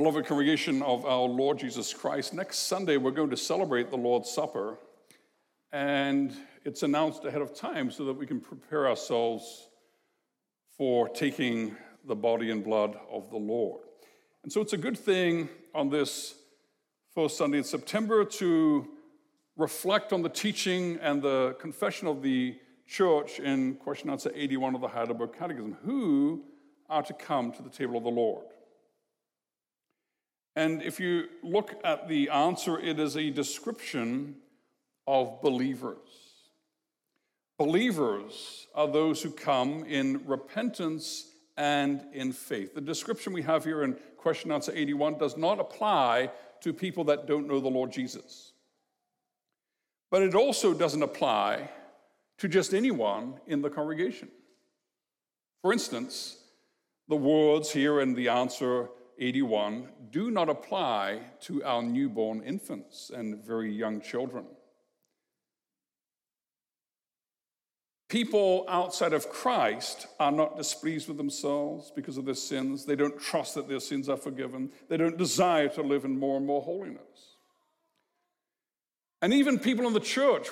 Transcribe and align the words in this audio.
Beloved 0.00 0.24
congregation 0.24 0.80
of 0.80 1.04
our 1.04 1.28
Lord 1.28 1.58
Jesus 1.58 1.92
Christ, 1.92 2.32
next 2.32 2.60
Sunday 2.60 2.96
we're 2.96 3.10
going 3.10 3.28
to 3.28 3.36
celebrate 3.36 3.90
the 3.90 3.98
Lord's 3.98 4.30
Supper, 4.30 4.78
and 5.72 6.32
it's 6.64 6.82
announced 6.82 7.26
ahead 7.26 7.42
of 7.42 7.54
time 7.54 7.90
so 7.90 8.06
that 8.06 8.14
we 8.14 8.24
can 8.24 8.40
prepare 8.40 8.88
ourselves 8.88 9.68
for 10.74 11.06
taking 11.10 11.76
the 12.06 12.16
body 12.16 12.50
and 12.50 12.64
blood 12.64 12.98
of 13.12 13.28
the 13.28 13.36
Lord. 13.36 13.82
And 14.42 14.50
so 14.50 14.62
it's 14.62 14.72
a 14.72 14.78
good 14.78 14.96
thing 14.96 15.50
on 15.74 15.90
this 15.90 16.34
first 17.14 17.36
Sunday 17.36 17.58
in 17.58 17.64
September 17.64 18.24
to 18.24 18.88
reflect 19.58 20.14
on 20.14 20.22
the 20.22 20.30
teaching 20.30 20.98
and 21.02 21.20
the 21.20 21.58
confession 21.60 22.08
of 22.08 22.22
the 22.22 22.58
church 22.86 23.38
in 23.38 23.74
question 23.74 24.08
answer 24.08 24.32
81 24.34 24.76
of 24.76 24.80
the 24.80 24.88
Heidelberg 24.88 25.34
Catechism. 25.38 25.76
Who 25.84 26.44
are 26.88 27.02
to 27.02 27.12
come 27.12 27.52
to 27.52 27.62
the 27.62 27.68
table 27.68 27.98
of 27.98 28.04
the 28.04 28.08
Lord? 28.08 28.46
And 30.56 30.82
if 30.82 30.98
you 30.98 31.26
look 31.42 31.80
at 31.84 32.08
the 32.08 32.30
answer, 32.30 32.78
it 32.78 32.98
is 32.98 33.16
a 33.16 33.30
description 33.30 34.36
of 35.06 35.40
believers. 35.42 35.98
Believers 37.58 38.66
are 38.74 38.88
those 38.88 39.22
who 39.22 39.30
come 39.30 39.84
in 39.84 40.26
repentance 40.26 41.26
and 41.56 42.02
in 42.12 42.32
faith. 42.32 42.74
The 42.74 42.80
description 42.80 43.32
we 43.32 43.42
have 43.42 43.64
here 43.64 43.82
in 43.82 43.96
question 44.16 44.50
answer 44.50 44.72
81 44.74 45.18
does 45.18 45.36
not 45.36 45.60
apply 45.60 46.30
to 46.62 46.72
people 46.72 47.04
that 47.04 47.26
don't 47.26 47.46
know 47.46 47.60
the 47.60 47.68
Lord 47.68 47.92
Jesus. 47.92 48.52
But 50.10 50.22
it 50.22 50.34
also 50.34 50.74
doesn't 50.74 51.02
apply 51.02 51.68
to 52.38 52.48
just 52.48 52.74
anyone 52.74 53.38
in 53.46 53.62
the 53.62 53.70
congregation. 53.70 54.28
For 55.62 55.72
instance, 55.72 56.38
the 57.08 57.16
words 57.16 57.70
here 57.70 58.00
in 58.00 58.14
the 58.14 58.28
answer 58.28 58.88
81 59.20 59.88
do 60.10 60.30
not 60.30 60.48
apply 60.48 61.20
to 61.42 61.62
our 61.62 61.82
newborn 61.82 62.42
infants 62.42 63.10
and 63.14 63.44
very 63.44 63.72
young 63.72 64.00
children. 64.00 64.46
People 68.08 68.64
outside 68.68 69.12
of 69.12 69.28
Christ 69.28 70.08
are 70.18 70.32
not 70.32 70.56
displeased 70.56 71.06
with 71.06 71.16
themselves 71.16 71.92
because 71.94 72.16
of 72.16 72.24
their 72.24 72.34
sins. 72.34 72.84
They 72.84 72.96
don't 72.96 73.20
trust 73.20 73.54
that 73.54 73.68
their 73.68 73.78
sins 73.78 74.08
are 74.08 74.16
forgiven. 74.16 74.70
They 74.88 74.96
don't 74.96 75.16
desire 75.16 75.68
to 75.68 75.82
live 75.82 76.04
in 76.04 76.18
more 76.18 76.36
and 76.36 76.44
more 76.44 76.60
holiness. 76.60 77.36
And 79.22 79.32
even 79.32 79.60
people 79.60 79.86
in 79.86 79.92
the 79.92 80.00
church, 80.00 80.48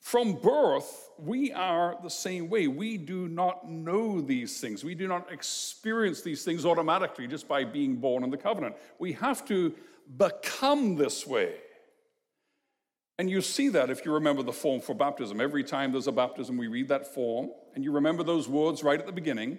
from 0.00 0.34
birth, 0.34 1.10
we 1.18 1.52
are 1.52 1.96
the 2.02 2.10
same 2.10 2.48
way. 2.48 2.68
We 2.68 2.96
do 2.96 3.28
not 3.28 3.68
know 3.68 4.20
these 4.20 4.60
things. 4.60 4.84
We 4.84 4.94
do 4.94 5.08
not 5.08 5.30
experience 5.32 6.22
these 6.22 6.44
things 6.44 6.64
automatically 6.64 7.26
just 7.26 7.48
by 7.48 7.64
being 7.64 7.96
born 7.96 8.24
in 8.24 8.30
the 8.30 8.36
covenant. 8.36 8.76
We 8.98 9.12
have 9.14 9.46
to 9.48 9.74
become 10.16 10.96
this 10.96 11.26
way. 11.26 11.56
And 13.18 13.28
you 13.28 13.42
see 13.42 13.68
that 13.70 13.90
if 13.90 14.04
you 14.04 14.12
remember 14.14 14.44
the 14.44 14.52
form 14.52 14.80
for 14.80 14.94
baptism. 14.94 15.40
Every 15.40 15.64
time 15.64 15.90
there's 15.90 16.06
a 16.06 16.12
baptism, 16.12 16.56
we 16.56 16.68
read 16.68 16.88
that 16.88 17.12
form, 17.12 17.50
and 17.74 17.82
you 17.82 17.90
remember 17.90 18.22
those 18.22 18.48
words 18.48 18.84
right 18.84 19.00
at 19.00 19.06
the 19.06 19.12
beginning. 19.12 19.58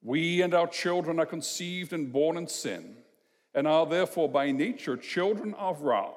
We 0.00 0.42
and 0.42 0.54
our 0.54 0.68
children 0.68 1.18
are 1.18 1.26
conceived 1.26 1.92
and 1.92 2.12
born 2.12 2.36
in 2.36 2.46
sin, 2.46 2.98
and 3.52 3.66
are 3.66 3.84
therefore 3.84 4.28
by 4.28 4.52
nature 4.52 4.96
children 4.96 5.54
of 5.54 5.82
wrath, 5.82 6.14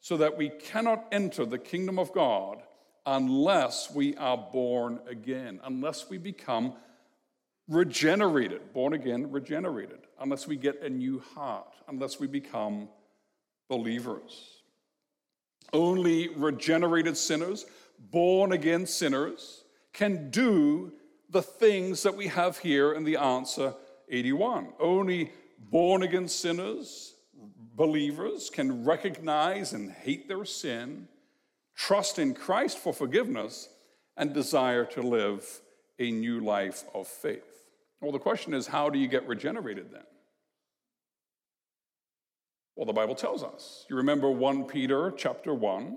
so 0.00 0.18
that 0.18 0.36
we 0.36 0.50
cannot 0.50 1.06
enter 1.10 1.46
the 1.46 1.58
kingdom 1.58 1.98
of 1.98 2.12
God 2.12 2.62
unless 3.06 3.90
we 3.90 4.16
are 4.16 4.36
born 4.36 5.00
again, 5.08 5.60
unless 5.64 6.08
we 6.08 6.18
become 6.18 6.74
regenerated, 7.68 8.72
born 8.72 8.92
again, 8.92 9.30
regenerated, 9.30 10.00
unless 10.20 10.46
we 10.46 10.56
get 10.56 10.82
a 10.82 10.88
new 10.88 11.20
heart, 11.34 11.74
unless 11.88 12.18
we 12.18 12.26
become 12.26 12.88
believers. 13.68 14.60
Only 15.72 16.28
regenerated 16.28 17.16
sinners, 17.16 17.66
born 18.10 18.52
again 18.52 18.86
sinners, 18.86 19.64
can 19.92 20.30
do 20.30 20.92
the 21.30 21.42
things 21.42 22.02
that 22.02 22.16
we 22.16 22.28
have 22.28 22.58
here 22.58 22.92
in 22.92 23.04
the 23.04 23.16
answer 23.16 23.74
81. 24.08 24.68
Only 24.78 25.32
born 25.58 26.02
again 26.02 26.28
sinners, 26.28 27.14
believers, 27.74 28.50
can 28.50 28.84
recognize 28.84 29.72
and 29.72 29.90
hate 29.90 30.28
their 30.28 30.44
sin 30.44 31.08
trust 31.74 32.18
in 32.18 32.34
Christ 32.34 32.78
for 32.78 32.92
forgiveness, 32.92 33.68
and 34.16 34.32
desire 34.32 34.84
to 34.84 35.02
live 35.02 35.60
a 35.98 36.10
new 36.10 36.40
life 36.40 36.84
of 36.94 37.06
faith. 37.06 37.42
Well, 38.00 38.12
the 38.12 38.18
question 38.18 38.54
is 38.54 38.66
how 38.66 38.90
do 38.90 38.98
you 38.98 39.08
get 39.08 39.26
regenerated 39.26 39.90
then? 39.92 40.04
Well, 42.76 42.86
the 42.86 42.92
Bible 42.92 43.14
tells 43.14 43.42
us. 43.42 43.86
You 43.88 43.96
remember 43.96 44.30
1 44.30 44.64
Peter 44.64 45.12
chapter 45.16 45.54
1, 45.54 45.96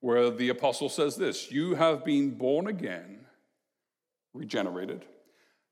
where 0.00 0.30
the 0.30 0.50
apostle 0.50 0.88
says 0.88 1.16
this 1.16 1.50
You 1.50 1.74
have 1.74 2.04
been 2.04 2.30
born 2.30 2.66
again, 2.66 3.20
regenerated, 4.34 5.04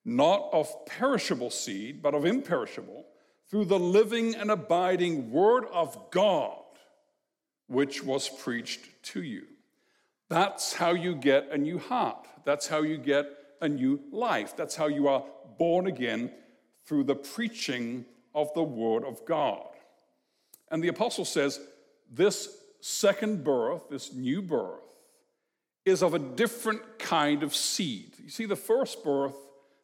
not 0.04 0.48
of 0.52 0.68
perishable 0.86 1.50
seed, 1.50 2.02
but 2.02 2.14
of 2.14 2.24
imperishable, 2.24 3.04
through 3.50 3.66
the 3.66 3.78
living 3.78 4.34
and 4.34 4.50
abiding 4.50 5.30
word 5.30 5.64
of 5.72 6.10
God 6.10 6.59
which 7.70 8.02
was 8.02 8.28
preached 8.28 8.80
to 9.02 9.22
you. 9.22 9.44
That's 10.28 10.72
how 10.72 10.90
you 10.90 11.14
get 11.14 11.48
a 11.52 11.56
new 11.56 11.78
heart. 11.78 12.26
That's 12.44 12.66
how 12.66 12.82
you 12.82 12.98
get 12.98 13.26
a 13.60 13.68
new 13.68 14.00
life. 14.10 14.56
That's 14.56 14.74
how 14.74 14.88
you 14.88 15.06
are 15.06 15.24
born 15.56 15.86
again 15.86 16.32
through 16.84 17.04
the 17.04 17.14
preaching 17.14 18.04
of 18.34 18.52
the 18.54 18.62
Word 18.62 19.04
of 19.04 19.24
God. 19.24 19.68
And 20.68 20.82
the 20.82 20.88
apostle 20.88 21.24
says 21.24 21.60
this 22.10 22.56
second 22.80 23.44
birth, 23.44 23.88
this 23.88 24.12
new 24.12 24.42
birth, 24.42 24.80
is 25.84 26.02
of 26.02 26.14
a 26.14 26.18
different 26.18 26.98
kind 26.98 27.44
of 27.44 27.54
seed. 27.54 28.14
You 28.22 28.30
see, 28.30 28.46
the 28.46 28.56
first 28.56 29.04
birth 29.04 29.36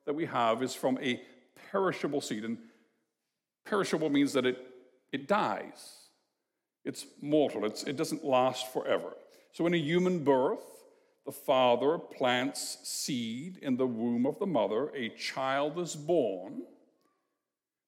that 0.06 0.14
we 0.14 0.26
have 0.26 0.62
is 0.62 0.74
from 0.74 0.98
a 1.00 1.22
perishable 1.70 2.20
seed. 2.20 2.44
And 2.44 2.58
perishable 3.64 4.10
means 4.10 4.32
that 4.32 4.44
it, 4.44 4.58
it 5.12 5.28
dies. 5.28 6.05
It's 6.86 7.04
mortal, 7.20 7.64
it's, 7.64 7.82
it 7.82 7.96
doesn't 7.96 8.24
last 8.24 8.72
forever. 8.72 9.14
So, 9.52 9.66
in 9.66 9.74
a 9.74 9.78
human 9.78 10.22
birth, 10.22 10.64
the 11.26 11.32
father 11.32 11.98
plants 11.98 12.78
seed 12.84 13.58
in 13.60 13.76
the 13.76 13.86
womb 13.86 14.24
of 14.24 14.38
the 14.38 14.46
mother, 14.46 14.90
a 14.94 15.08
child 15.10 15.78
is 15.80 15.96
born. 15.96 16.62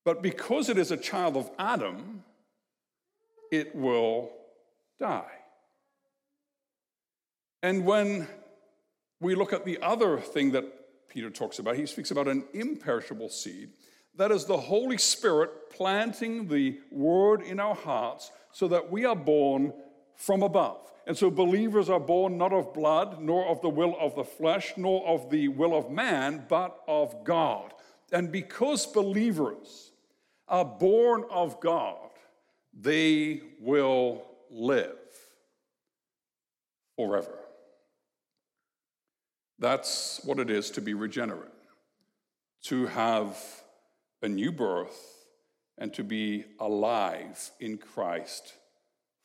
But 0.05 0.23
because 0.23 0.69
it 0.69 0.79
is 0.79 0.91
a 0.91 0.97
child 0.97 1.37
of 1.37 1.49
Adam, 1.59 2.25
it 3.53 3.77
will 3.77 4.33
die. 4.99 5.31
And 7.63 7.85
when 7.85 8.27
we 9.21 9.37
look 9.37 9.53
at 9.53 9.65
the 9.65 9.79
other 9.81 10.19
thing 10.19 10.53
that 10.53 10.65
Peter 11.09 11.31
talks 11.31 11.59
about, 11.59 11.77
he 11.77 11.87
speaks 11.87 12.11
about 12.11 12.27
an 12.27 12.45
imperishable 12.53 13.29
seed. 13.29 13.71
That 14.19 14.33
is 14.33 14.45
the 14.45 14.59
Holy 14.59 14.99
Spirit 14.99 15.71
planting 15.71 16.49
the 16.49 16.81
word 16.91 17.41
in 17.41 17.61
our 17.61 17.77
hearts 17.77 18.33
so 18.51 18.67
that 18.67 18.91
we 18.91 19.05
are 19.05 19.15
born 19.15 19.73
from 20.17 20.43
above. 20.43 20.81
And 21.07 21.17
so 21.17 21.31
believers 21.31 21.89
are 21.89 22.01
born 22.01 22.37
not 22.37 22.53
of 22.53 22.75
blood, 22.75 23.21
nor 23.21 23.47
of 23.47 23.63
the 23.63 23.69
will 23.69 23.97
of 23.99 24.17
the 24.17 24.25
flesh, 24.25 24.75
nor 24.77 25.07
of 25.07 25.31
the 25.31 25.47
will 25.47 25.73
of 25.73 25.89
man, 25.89 26.45
but 26.49 26.81
of 26.89 27.25
God. 27.25 27.73
And 28.11 28.33
because 28.33 28.87
believers 28.87 29.93
are 30.49 30.65
born 30.65 31.25
of 31.31 31.61
God, 31.61 32.11
they 32.79 33.41
will 33.61 34.25
live 34.51 34.99
forever. 36.97 37.39
That's 39.61 40.21
what 40.25 40.41
it 40.41 40.51
is 40.51 40.71
to 40.73 40.81
be 40.81 40.95
regenerate, 40.95 41.53
to 42.65 42.87
have 42.87 43.37
a 44.23 44.29
new 44.29 44.53
birth 44.53 45.27
and 45.77 45.93
to 45.95 46.03
be 46.03 46.45
alive 46.59 47.51
in 47.61 47.79
Christ 47.79 48.53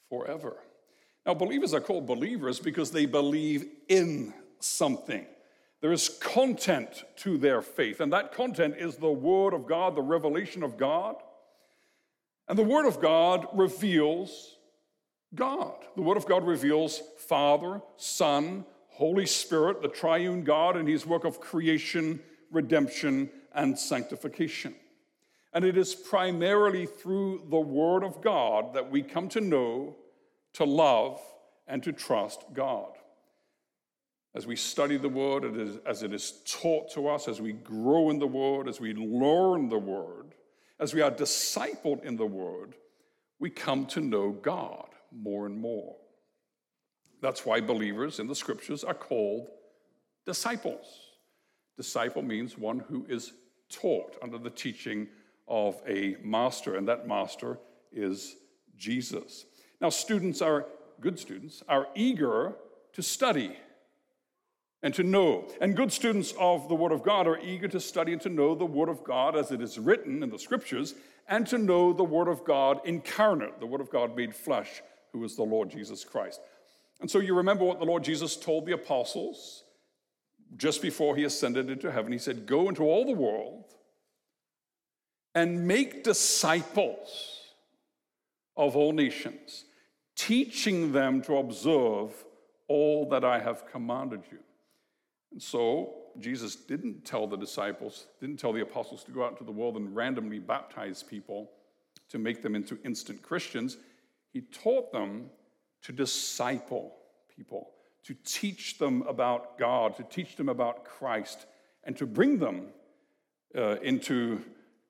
forever. 0.10 0.58
Now, 1.26 1.34
believers 1.34 1.74
are 1.74 1.82
called 1.82 2.06
believers 2.06 2.60
because 2.60 2.92
they 2.92 3.06
believe 3.06 3.66
in 3.88 4.34
something. 4.60 5.26
There 5.82 5.92
is 5.92 6.10
content 6.10 7.04
to 7.18 7.38
their 7.38 7.62
faith, 7.62 8.00
and 8.00 8.14
that 8.14 8.34
content 8.34 8.76
is 8.78 8.96
the 8.96 9.12
Word 9.12 9.54
of 9.54 9.68
God, 9.68 9.96
the 9.96 10.02
revelation 10.02 10.64
of 10.64 10.78
God. 10.78 11.16
And 12.48 12.58
the 12.58 12.64
Word 12.64 12.88
of 12.88 13.02
God 13.02 13.48
reveals 13.54 14.58
God. 15.36 15.76
The 15.96 16.02
Word 16.02 16.18
of 16.18 16.26
God 16.26 16.46
reveals 16.46 17.02
Father, 17.28 17.82
Son, 17.98 18.66
Holy 18.90 19.26
Spirit, 19.26 19.82
the 19.82 19.88
triune 19.88 20.44
God, 20.44 20.78
and 20.78 20.88
His 20.88 21.06
work 21.06 21.26
of 21.26 21.40
creation, 21.40 22.20
redemption, 22.52 23.30
and 23.54 23.78
sanctification. 23.78 24.76
And 25.54 25.64
it 25.64 25.78
is 25.78 25.94
primarily 25.94 26.86
through 26.86 27.44
the 27.50 27.60
Word 27.60 28.04
of 28.04 28.22
God 28.22 28.74
that 28.74 28.90
we 28.90 29.04
come 29.04 29.30
to 29.30 29.42
know, 29.42 29.96
to 30.54 30.64
love, 30.64 31.22
and 31.68 31.84
to 31.84 31.92
trust 31.92 32.44
God. 32.54 32.92
As 34.36 34.48
we 34.48 34.56
study 34.56 34.98
the 34.98 35.10
Word, 35.10 35.46
as 35.86 36.02
it 36.02 36.12
is 36.12 36.42
taught 36.46 36.92
to 36.94 37.08
us, 37.08 37.28
as 37.28 37.40
we 37.40 37.54
grow 37.54 38.10
in 38.10 38.18
the 38.18 38.28
Word, 38.28 38.68
as 38.68 38.80
we 38.80 38.94
learn 38.94 39.70
the 39.70 39.78
Word, 39.78 40.34
as 40.80 40.94
we 40.94 41.02
are 41.02 41.12
discipled 41.12 42.04
in 42.04 42.18
the 42.18 42.26
Word, 42.26 42.74
we 43.40 43.52
come 43.52 43.86
to 43.88 44.02
know 44.02 44.32
God 44.32 44.88
more 45.12 45.46
and 45.46 45.60
more. 45.60 45.96
That's 47.22 47.46
why 47.46 47.62
believers 47.62 48.20
in 48.20 48.26
the 48.26 48.36
scriptures 48.36 48.84
are 48.84 48.96
called 48.96 49.50
disciples. 50.26 50.86
Disciple 51.78 52.24
means 52.24 52.58
one 52.58 52.80
who 52.80 53.06
is 53.08 53.34
taught 53.70 54.18
under 54.22 54.38
the 54.38 54.50
teaching 54.50 55.08
of 55.48 55.82
a 55.88 56.18
master, 56.24 56.76
and 56.76 56.88
that 56.88 57.08
master 57.08 57.60
is 57.92 58.36
Jesus. 58.78 59.46
Now, 59.82 59.90
students 59.90 60.42
are, 60.42 60.66
good 61.02 61.20
students, 61.20 61.64
are 61.68 61.88
eager 61.96 62.56
to 62.94 63.04
study 63.04 63.56
and 64.82 64.94
to 64.94 65.04
know. 65.04 65.48
And 65.62 65.76
good 65.76 65.92
students 65.92 66.34
of 66.40 66.68
the 66.68 66.76
Word 66.76 66.92
of 66.92 67.04
God 67.04 67.28
are 67.28 67.40
eager 67.40 67.68
to 67.70 67.80
study 67.80 68.14
and 68.14 68.22
to 68.22 68.30
know 68.30 68.56
the 68.56 68.66
Word 68.66 68.90
of 68.90 69.04
God 69.04 69.36
as 69.36 69.52
it 69.52 69.62
is 69.62 69.80
written 69.80 70.24
in 70.24 70.30
the 70.30 70.40
Scriptures, 70.40 70.94
and 71.28 71.48
to 71.48 71.58
know 71.58 71.94
the 71.94 72.04
Word 72.04 72.28
of 72.28 72.44
God 72.44 72.82
incarnate, 72.86 73.60
the 73.60 73.66
Word 73.66 73.82
of 73.82 73.90
God 73.90 74.16
made 74.16 74.36
flesh, 74.36 74.82
who 75.14 75.24
is 75.24 75.36
the 75.36 75.44
Lord 75.44 75.70
Jesus 75.70 76.04
Christ. 76.04 76.42
And 77.00 77.10
so 77.10 77.20
you 77.20 77.36
remember 77.36 77.64
what 77.64 77.80
the 77.80 77.86
Lord 77.86 78.04
Jesus 78.04 78.36
told 78.36 78.66
the 78.66 78.74
apostles 78.74 79.64
just 80.58 80.82
before 80.82 81.16
he 81.16 81.24
ascended 81.24 81.70
into 81.70 81.92
heaven. 81.92 82.12
He 82.12 82.18
said, 82.18 82.46
Go 82.46 82.70
into 82.70 82.84
all 82.84 83.06
the 83.06 83.14
world 83.14 83.66
and 85.36 85.68
make 85.68 86.04
disciples 86.04 87.42
of 88.56 88.76
all 88.76 88.94
nations, 88.94 89.66
teaching 90.16 90.92
them 90.92 91.22
to 91.24 91.38
observe 91.38 92.12
all 92.68 93.10
that 93.10 93.24
I 93.24 93.40
have 93.40 93.66
commanded 93.66 94.22
you. 94.32 94.40
And 95.32 95.42
so 95.42 95.96
Jesus 96.20 96.56
didn't 96.56 97.06
tell 97.06 97.28
the 97.28 97.38
disciples, 97.38 98.06
didn't 98.20 98.38
tell 98.38 98.54
the 98.54 98.62
apostles 98.62 99.04
to 99.06 99.12
go 99.12 99.24
out 99.24 99.32
into 99.32 99.44
the 99.44 99.52
world 99.52 99.78
and 99.78 99.96
randomly 99.96 100.40
baptize 100.40 101.02
people 101.02 101.50
to 102.10 102.20
make 102.20 102.42
them 102.42 102.56
into 102.56 102.78
instant 102.86 103.22
Christians. 103.22 103.78
He 104.32 104.42
taught 104.42 104.92
them 104.92 105.30
to 105.82 105.92
disciple 105.92 106.94
people, 107.36 107.72
to 108.04 108.16
teach 108.24 108.78
them 108.78 109.02
about 109.08 109.58
God, 109.58 109.96
to 109.98 110.04
teach 110.04 110.36
them 110.36 110.50
about 110.50 110.86
Christ, 110.86 111.46
and 111.84 111.98
to 111.98 112.06
bring 112.06 112.38
them 112.38 112.68
uh, 113.58 113.78
into 113.82 114.42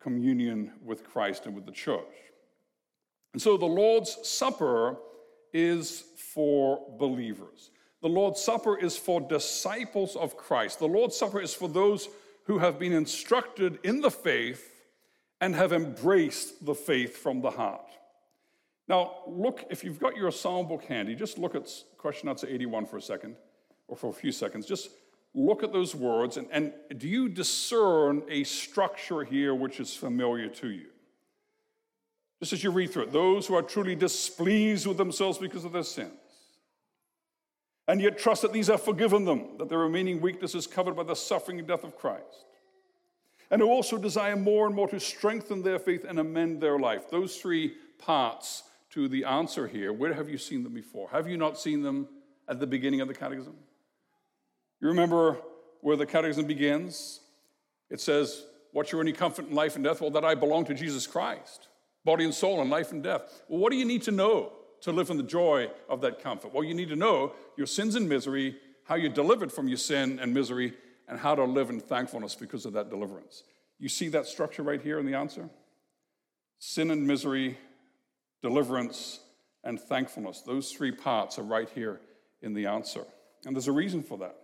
communion 0.04 0.74
with 0.84 1.04
Christ 1.04 1.46
and 1.46 1.56
with 1.56 1.66
the 1.66 1.72
church. 1.72 2.04
And 3.32 3.42
so 3.42 3.58
the 3.58 3.66
Lord's 3.66 4.18
Supper 4.28 4.98
is 5.54 6.04
for 6.34 6.86
believers. 7.00 7.72
The 8.02 8.10
Lord's 8.10 8.42
Supper 8.42 8.78
is 8.78 8.98
for 8.98 9.22
disciples 9.22 10.16
of 10.18 10.36
Christ. 10.36 10.80
The 10.80 10.88
Lord's 10.88 11.16
Supper 11.16 11.42
is 11.42 11.54
for 11.54 11.70
those 11.70 12.10
who 12.44 12.60
have 12.60 12.78
been 12.78 12.92
instructed 12.92 13.80
in 13.84 14.02
the 14.02 14.12
faith 14.12 14.70
and 15.40 15.56
have 15.56 15.72
embraced 15.72 16.66
the 16.66 16.76
faith 16.76 17.18
from 17.18 17.42
the 17.42 17.52
heart. 17.52 17.90
Now, 18.90 19.16
look, 19.26 19.66
if 19.70 19.84
you've 19.84 20.00
got 20.00 20.18
your 20.18 20.32
psalm 20.32 20.68
book 20.68 20.84
handy, 20.84 21.16
just 21.16 21.38
look 21.38 21.56
at 21.56 21.70
question 21.98 22.28
answer 22.28 22.48
81 22.48 22.86
for 22.86 22.98
a 22.98 23.02
second, 23.02 23.38
or 23.88 23.96
for 23.96 24.10
a 24.10 24.14
few 24.14 24.34
seconds. 24.34 24.66
Just 24.66 24.90
look 25.34 25.64
at 25.64 25.74
those 25.74 25.96
words, 25.96 26.38
and, 26.38 26.48
and 26.52 26.74
do 26.98 27.08
you 27.08 27.28
discern 27.28 28.24
a 28.30 28.44
structure 28.44 29.24
here 29.24 29.56
which 29.56 29.80
is 29.80 29.96
familiar 29.96 30.48
to 30.48 30.70
you? 30.70 30.88
Just 32.40 32.54
as 32.54 32.64
you 32.64 32.72
read 32.72 32.92
through 32.92 33.04
it, 33.04 33.12
those 33.12 33.48
who 33.48 33.56
are 33.56 33.62
truly 33.62 33.96
displeased 33.96 34.86
with 34.86 34.98
themselves 34.98 35.38
because 35.38 35.66
of 35.66 35.72
their 35.72 35.84
sins, 35.84 36.12
and 37.88 38.02
yet 38.02 38.18
trust 38.18 38.42
that 38.44 38.54
these 38.54 38.70
are 38.70 38.78
forgiven 38.78 39.26
them, 39.26 39.58
that 39.58 39.70
their 39.70 39.80
remaining 39.80 40.22
weakness 40.22 40.56
is 40.56 40.68
covered 40.68 40.96
by 40.96 41.04
the 41.04 41.16
suffering 41.16 41.60
and 41.60 41.68
death 41.68 41.84
of 41.84 41.98
Christ, 41.98 42.46
and 43.50 43.62
who 43.62 43.68
also 43.68 43.98
desire 43.98 44.36
more 44.36 44.68
and 44.68 44.76
more 44.76 44.88
to 44.88 45.00
strengthen 45.00 45.62
their 45.62 45.80
faith 45.80 46.06
and 46.08 46.20
amend 46.20 46.62
their 46.62 46.80
life. 46.80 47.10
Those 47.10 47.38
three 47.38 47.76
parts 47.98 48.64
to 48.92 49.08
the 49.08 49.26
answer 49.26 49.68
here. 49.68 49.92
Where 49.92 50.14
have 50.14 50.30
you 50.30 50.38
seen 50.38 50.64
them 50.64 50.74
before? 50.74 51.10
Have 51.10 51.28
you 51.28 51.36
not 51.36 51.60
seen 51.60 51.82
them 51.82 52.08
at 52.48 52.60
the 52.60 52.68
beginning 52.68 53.02
of 53.02 53.08
the 53.08 53.14
catechism? 53.14 53.56
You 54.84 54.90
remember 54.90 55.38
where 55.80 55.96
the 55.96 56.06
catechism 56.06 56.46
begins? 56.46 57.22
It 57.90 58.02
says, 58.02 58.44
What's 58.74 58.92
your 58.92 59.00
only 59.00 59.14
comfort 59.14 59.48
in 59.48 59.56
life 59.56 59.76
and 59.76 59.84
death? 59.86 60.02
Well, 60.02 60.10
that 60.12 60.26
I 60.26 60.36
belong 60.36 60.66
to 60.66 60.74
Jesus 60.74 61.08
Christ, 61.08 61.70
body 62.04 62.26
and 62.26 62.34
soul, 62.34 62.62
in 62.62 62.70
life 62.70 62.92
and 62.92 63.02
death. 63.02 63.44
Well, 63.48 63.62
what 63.62 63.72
do 63.72 63.78
you 63.78 63.86
need 63.86 64.02
to 64.04 64.12
know 64.12 64.52
to 64.82 64.92
live 64.92 65.10
in 65.10 65.16
the 65.16 65.24
joy 65.24 65.70
of 65.88 66.02
that 66.02 66.22
comfort? 66.22 66.54
Well, 66.54 66.66
you 66.66 66.74
need 66.74 66.90
to 66.90 66.98
know 66.98 67.32
your 67.56 67.66
sins 67.66 67.96
and 67.96 68.10
misery, 68.10 68.58
how 68.84 68.96
you're 68.96 69.10
delivered 69.10 69.54
from 69.54 69.70
your 69.70 69.78
sin 69.78 70.20
and 70.20 70.34
misery, 70.34 70.74
and 71.08 71.18
how 71.18 71.34
to 71.34 71.46
live 71.46 71.70
in 71.70 71.80
thankfulness 71.80 72.36
because 72.36 72.66
of 72.66 72.74
that 72.74 72.90
deliverance. 72.90 73.44
You 73.80 73.88
see 73.88 74.10
that 74.10 74.28
structure 74.28 74.64
right 74.64 74.82
here 74.82 75.00
in 75.00 75.06
the 75.06 75.14
answer? 75.14 75.50
Sin 76.60 76.92
and 76.92 77.08
misery, 77.08 77.58
deliverance, 78.42 79.22
and 79.64 79.80
thankfulness. 79.80 80.42
Those 80.42 80.74
three 80.74 80.92
parts 80.92 81.40
are 81.40 81.44
right 81.44 81.70
here 81.74 82.02
in 82.42 82.54
the 82.54 82.66
answer. 82.66 83.06
And 83.46 83.56
there's 83.56 83.70
a 83.70 83.72
reason 83.72 84.04
for 84.04 84.18
that. 84.18 84.36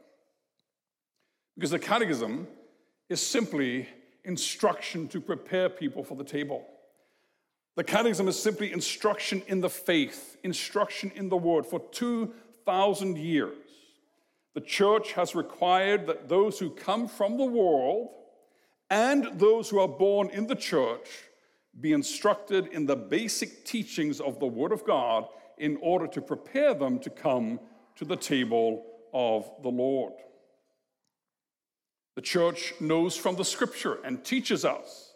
Because 1.59 1.71
the 1.71 1.79
catechism 1.79 2.47
is 3.09 3.19
simply 3.19 3.85
instruction 4.23 5.09
to 5.09 5.19
prepare 5.19 5.67
people 5.67 6.05
for 6.05 6.15
the 6.15 6.23
table. 6.23 6.65
The 7.75 7.83
catechism 7.83 8.29
is 8.29 8.41
simply 8.41 8.71
instruction 8.71 9.43
in 9.45 9.59
the 9.59 9.69
faith, 9.69 10.37
instruction 10.41 11.11
in 11.15 11.27
the 11.27 11.35
word. 11.35 11.65
For 11.65 11.81
2,000 11.91 13.17
years, 13.17 13.57
the 14.53 14.61
church 14.61 15.11
has 15.11 15.35
required 15.35 16.07
that 16.07 16.29
those 16.29 16.59
who 16.59 16.69
come 16.69 17.09
from 17.09 17.35
the 17.35 17.43
world 17.43 18.07
and 18.89 19.37
those 19.37 19.69
who 19.69 19.79
are 19.79 19.87
born 19.89 20.29
in 20.29 20.47
the 20.47 20.55
church 20.55 21.09
be 21.81 21.91
instructed 21.91 22.67
in 22.67 22.85
the 22.85 22.95
basic 22.95 23.65
teachings 23.65 24.21
of 24.21 24.39
the 24.39 24.47
Word 24.47 24.71
of 24.71 24.85
God 24.85 25.27
in 25.57 25.77
order 25.81 26.07
to 26.07 26.21
prepare 26.21 26.73
them 26.73 26.99
to 26.99 27.09
come 27.09 27.59
to 27.97 28.05
the 28.05 28.15
table 28.15 28.85
of 29.13 29.51
the 29.61 29.69
Lord. 29.69 30.13
The 32.19 32.25
church 32.25 32.73
knows 32.81 33.15
from 33.15 33.37
the 33.37 33.45
scripture 33.45 33.99
and 34.03 34.25
teaches 34.25 34.65
us 34.65 35.13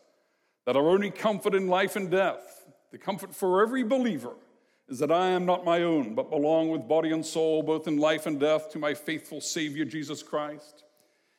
that 0.65 0.77
our 0.77 0.89
only 0.89 1.11
comfort 1.11 1.53
in 1.53 1.67
life 1.67 1.97
and 1.97 2.09
death, 2.09 2.63
the 2.94 2.97
comfort 2.97 3.35
for 3.35 3.61
every 3.61 3.83
believer, 3.83 4.35
is 4.88 5.00
that 5.00 5.11
I 5.11 5.27
am 5.31 5.45
not 5.45 5.65
my 5.65 5.83
own, 5.83 6.15
but 6.15 6.29
belong 6.29 6.69
with 6.69 6.88
body 6.88 7.11
and 7.11 7.25
soul, 7.25 7.61
both 7.61 7.89
in 7.89 7.97
life 7.97 8.25
and 8.25 8.39
death, 8.39 8.71
to 8.71 8.79
my 8.79 8.94
faithful 8.94 9.41
Savior 9.41 9.83
Jesus 9.83 10.23
Christ. 10.23 10.85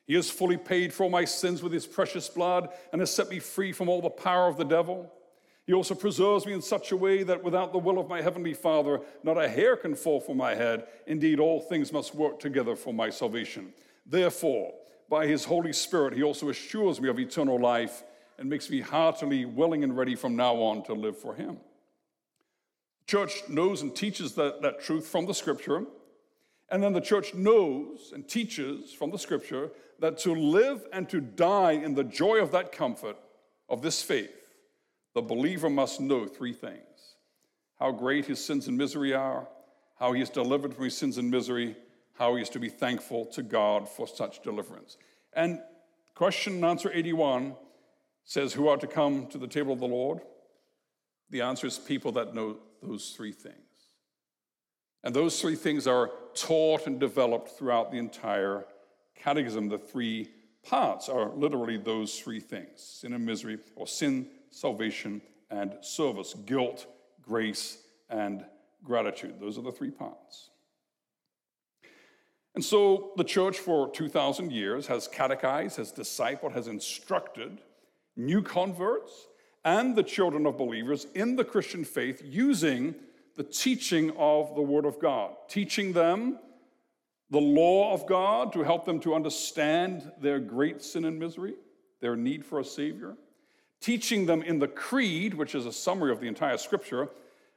He 0.06 0.12
has 0.16 0.31
fully 0.31 0.58
paid 0.58 0.93
for 0.93 1.05
all 1.05 1.08
my 1.08 1.25
sins 1.25 1.62
with 1.62 1.72
his 1.72 1.87
precious 1.87 2.28
blood 2.28 2.69
and 2.93 3.00
has 3.00 3.11
set 3.11 3.31
me 3.31 3.38
free 3.38 3.72
from 3.72 3.88
all 3.88 4.02
the 4.02 4.11
power 4.11 4.49
of 4.49 4.58
the 4.58 4.64
devil. 4.64 5.11
He 5.66 5.72
also 5.72 5.94
preserves 5.94 6.44
me 6.44 6.52
in 6.52 6.61
such 6.61 6.93
a 6.93 6.96
way 6.99 7.22
that 7.22 7.43
without 7.43 7.73
the 7.73 7.78
will 7.78 7.99
of 7.99 8.11
my 8.11 8.21
heavenly 8.21 8.52
Father, 8.52 9.00
not 9.23 9.42
a 9.42 9.49
hair 9.49 9.76
can 9.76 9.94
fall 9.94 10.21
from 10.21 10.37
my 10.37 10.54
head. 10.54 10.88
Indeed, 11.06 11.40
all 11.40 11.59
things 11.59 11.90
must 11.90 12.14
work 12.14 12.38
together 12.38 12.76
for 12.76 12.92
my 12.92 13.09
salvation. 13.09 13.73
Therefore, 14.04 14.75
by 15.14 15.28
his 15.28 15.44
Holy 15.44 15.73
Spirit, 15.73 16.12
he 16.12 16.25
also 16.25 16.49
assures 16.49 17.00
me 17.00 17.09
of 17.09 17.21
eternal 17.21 17.56
life 17.56 18.02
and 18.37 18.50
makes 18.50 18.68
me 18.68 18.80
heartily 18.80 19.44
willing 19.44 19.85
and 19.85 19.97
ready 19.97 20.16
from 20.16 20.35
now 20.35 20.56
on 20.56 20.83
to 20.83 20.92
live 20.92 21.16
for 21.16 21.37
him. 21.37 21.59
Church 23.06 23.49
knows 23.49 23.83
and 23.83 23.94
teaches 23.94 24.35
that, 24.35 24.61
that 24.62 24.80
truth 24.80 25.06
from 25.06 25.26
the 25.26 25.33
scripture. 25.33 25.85
And 26.68 26.83
then 26.83 26.92
the 26.92 27.00
church 27.00 27.33
knows 27.33 28.11
and 28.12 28.28
teaches 28.28 28.92
from 28.92 29.12
the 29.12 29.18
scripture 29.18 29.71
that 30.00 30.18
to 30.18 30.35
live 30.35 30.85
and 30.92 31.09
to 31.11 31.21
die 31.21 31.75
in 31.75 31.94
the 31.94 32.02
joy 32.02 32.38
of 32.38 32.50
that 32.50 32.73
comfort 32.73 33.16
of 33.68 33.83
this 33.83 34.02
faith, 34.02 34.50
the 35.14 35.23
believer 35.23 35.71
must 35.71 36.00
know 36.00 36.26
three 36.26 36.52
things 36.52 36.80
how 37.78 37.92
great 37.92 38.26
his 38.26 38.44
sins 38.44 38.66
and 38.66 38.76
misery 38.76 39.14
are, 39.14 39.47
how 39.97 40.12
he 40.12 40.21
is 40.21 40.30
delivered 40.30 40.75
from 40.75 40.85
his 40.85 40.97
sins 40.97 41.18
and 41.18 41.30
misery, 41.30 41.76
how 42.14 42.37
he 42.37 42.42
is 42.42 42.49
to 42.50 42.59
be 42.59 42.68
thankful 42.68 43.26
to 43.26 43.42
God 43.42 43.88
for 43.88 44.06
such 44.06 44.42
deliverance. 44.42 44.97
And 45.33 45.61
question 46.14 46.54
and 46.54 46.64
answer 46.64 46.90
81 46.92 47.54
says, 48.25 48.52
Who 48.52 48.68
are 48.68 48.76
to 48.76 48.87
come 48.87 49.26
to 49.28 49.38
the 49.38 49.49
table 49.49 49.73
of 49.73 49.80
the 49.80 49.87
Lord? 49.87 50.21
The 51.30 51.42
answer 51.42 51.66
is 51.66 51.78
people 51.78 52.12
that 52.12 52.35
know 52.35 52.59
those 52.83 53.11
three 53.11 53.33
things. 53.33 53.56
And 55.02 55.14
those 55.14 55.40
three 55.40 55.56
things 55.56 55.87
are 55.87 56.11
taught 56.35 56.87
and 56.87 56.99
developed 56.99 57.50
throughout 57.50 57.90
the 57.90 57.99
entire 57.99 58.66
catechism, 59.16 59.68
the 59.68 59.78
three 59.78 60.30
parts 60.62 61.09
are 61.09 61.30
literally 61.35 61.76
those 61.76 62.18
three 62.18 62.40
things 62.40 62.80
sin 62.80 63.12
and 63.12 63.25
misery, 63.25 63.59
or 63.76 63.87
sin, 63.87 64.28
salvation, 64.50 65.21
and 65.50 65.75
service, 65.83 66.35
guilt, 66.47 66.87
grace, 67.23 67.78
and 68.09 68.44
gratitude. 68.83 69.35
Those 69.40 69.59
are 69.59 69.62
the 69.62 69.73
three 69.73 69.90
parts. 69.90 70.50
And 72.54 72.64
so 72.64 73.11
the 73.16 73.25
church 73.25 73.58
for 73.58 73.90
2,000 73.90 74.52
years 74.52 74.87
has 74.87 75.08
catechized, 75.08 75.76
has 75.76 75.92
discipled, 75.92 76.52
has 76.52 76.68
instructed 76.68 77.61
new 78.16 78.42
converts 78.42 79.26
and 79.64 79.96
the 79.96 80.02
children 80.02 80.46
of 80.46 80.56
believers 80.56 81.06
in 81.14 81.37
the 81.37 81.44
Christian 81.44 81.84
faith 81.84 82.23
using 82.25 82.94
the 83.37 83.42
teaching 83.42 84.12
of 84.16 84.54
the 84.54 84.62
Word 84.62 84.84
of 84.84 85.00
God, 85.00 85.34
teaching 85.49 85.92
them 85.92 86.38
the 87.30 87.40
law 87.40 87.92
of 87.92 88.06
God 88.06 88.52
to 88.52 88.62
help 88.62 88.84
them 88.84 89.00
to 89.00 89.14
understand 89.14 90.12
their 90.20 90.38
great 90.38 90.82
sin 90.82 91.04
and 91.04 91.18
misery, 91.18 91.54
their 92.00 92.14
need 92.14 92.44
for 92.44 92.61
a 92.61 92.64
Savior, 92.64 93.16
teaching 93.80 94.26
them 94.26 94.42
in 94.42 94.61
the 94.61 94.68
Creed, 94.68 95.34
which 95.34 95.56
is 95.56 95.66
a 95.66 95.73
summary 95.73 96.12
of 96.12 96.20
the 96.20 96.28
entire 96.28 96.58
scripture, 96.58 97.08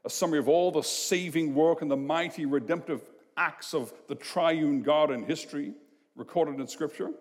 a 0.05 0.09
summary 0.09 0.39
of 0.39 0.49
all 0.49 0.71
the 0.71 0.81
saving 0.81 1.53
work 1.53 1.81
and 1.83 1.91
the 1.91 1.97
mighty 1.97 2.45
redemptive 2.45 3.01
acts 3.37 3.73
of 3.73 3.93
the 4.07 4.15
triune 4.15 4.81
God 4.81 5.11
in 5.11 5.23
history 5.23 5.73
recorded 6.15 6.59
in 6.59 6.67
scripture, 6.67 7.11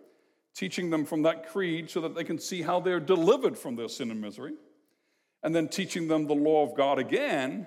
teaching 0.55 0.91
them 0.91 1.05
from 1.05 1.23
that 1.23 1.49
creed 1.49 1.91
so 1.91 2.01
that 2.01 2.15
they 2.15 2.25
can 2.25 2.39
see 2.39 2.63
how 2.63 2.81
they're 2.81 2.99
delivered 2.99 3.59
from 3.59 3.77
their 3.77 3.89
sin 3.89 4.11
and 4.11 4.21
misery, 4.21 4.55
and 5.43 5.55
then 5.55 5.69
teaching 5.69 6.09
them 6.09 6.27
the 6.27 6.35
law 6.35 6.65
of 6.65 6.77
God 6.77 6.99
again 6.99 7.67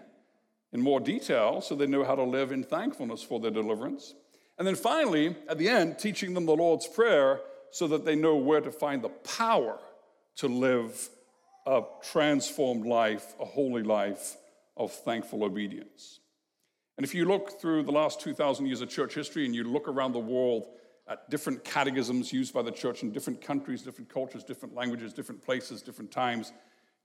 in 0.74 0.82
more 0.82 1.00
detail 1.00 1.62
so 1.62 1.76
they 1.76 1.88
know 1.88 2.04
how 2.04 2.16
to 2.16 2.24
live 2.24 2.52
in 2.52 2.64
thankfulness 2.64 3.22
for 3.22 3.40
their 3.40 3.52
deliverance. 3.52 4.16
And 4.58 4.68
then 4.68 4.76
finally, 4.76 5.36
at 5.48 5.58
the 5.58 5.70
end, 5.70 6.00
teaching 6.00 6.34
them 6.34 6.46
the 6.46 6.56
Lord's 6.56 6.88
Prayer 6.88 7.40
so 7.72 7.88
that 7.88 8.04
they 8.06 8.16
know 8.16 8.36
where 8.36 8.62
to 8.62 8.72
find 8.72 9.02
the 9.02 9.10
power 9.10 9.80
to 10.38 10.48
live 10.48 11.10
a 11.66 11.84
transformed 12.12 12.86
life, 12.86 13.36
a 13.40 13.46
holy 13.46 13.84
life 13.84 14.38
of 14.76 14.92
thankful 14.92 15.44
obedience. 15.44 16.20
And 17.00 17.06
if 17.06 17.16
you 17.16 17.24
look 17.24 17.62
through 17.62 17.84
the 17.84 17.94
last 17.94 18.20
2,000 18.20 18.66
years 18.66 18.82
of 18.82 18.90
church 18.90 19.16
history 19.16 19.46
and 19.46 19.56
you 19.56 19.64
look 19.64 19.88
around 19.88 20.12
the 20.12 20.20
world 20.20 20.68
at 21.08 21.30
different 21.30 21.64
catechisms 21.64 22.34
used 22.34 22.54
by 22.54 22.62
the 22.62 22.74
church 22.74 23.04
in 23.04 23.14
different 23.14 23.40
countries, 23.40 23.82
different 23.82 24.14
cultures, 24.14 24.44
different 24.44 24.76
languages, 24.76 25.14
different 25.14 25.42
places, 25.42 25.82
different 25.82 26.12
times, 26.12 26.52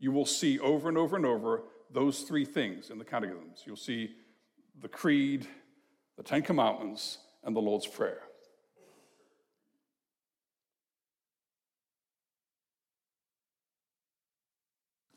you 0.00 0.10
will 0.10 0.26
see 0.26 0.58
over 0.58 0.88
and 0.88 0.98
over 0.98 1.14
and 1.14 1.24
over 1.24 1.62
those 1.92 2.22
three 2.22 2.44
things 2.44 2.90
in 2.90 2.98
the 2.98 3.04
catechisms. 3.04 3.62
You'll 3.66 3.76
see 3.76 4.16
the 4.82 4.88
Creed, 4.88 5.46
the 6.16 6.24
Ten 6.24 6.42
Commandments, 6.42 7.18
and 7.44 7.54
the 7.54 7.60
Lord's 7.60 7.86
Prayer. 7.86 8.22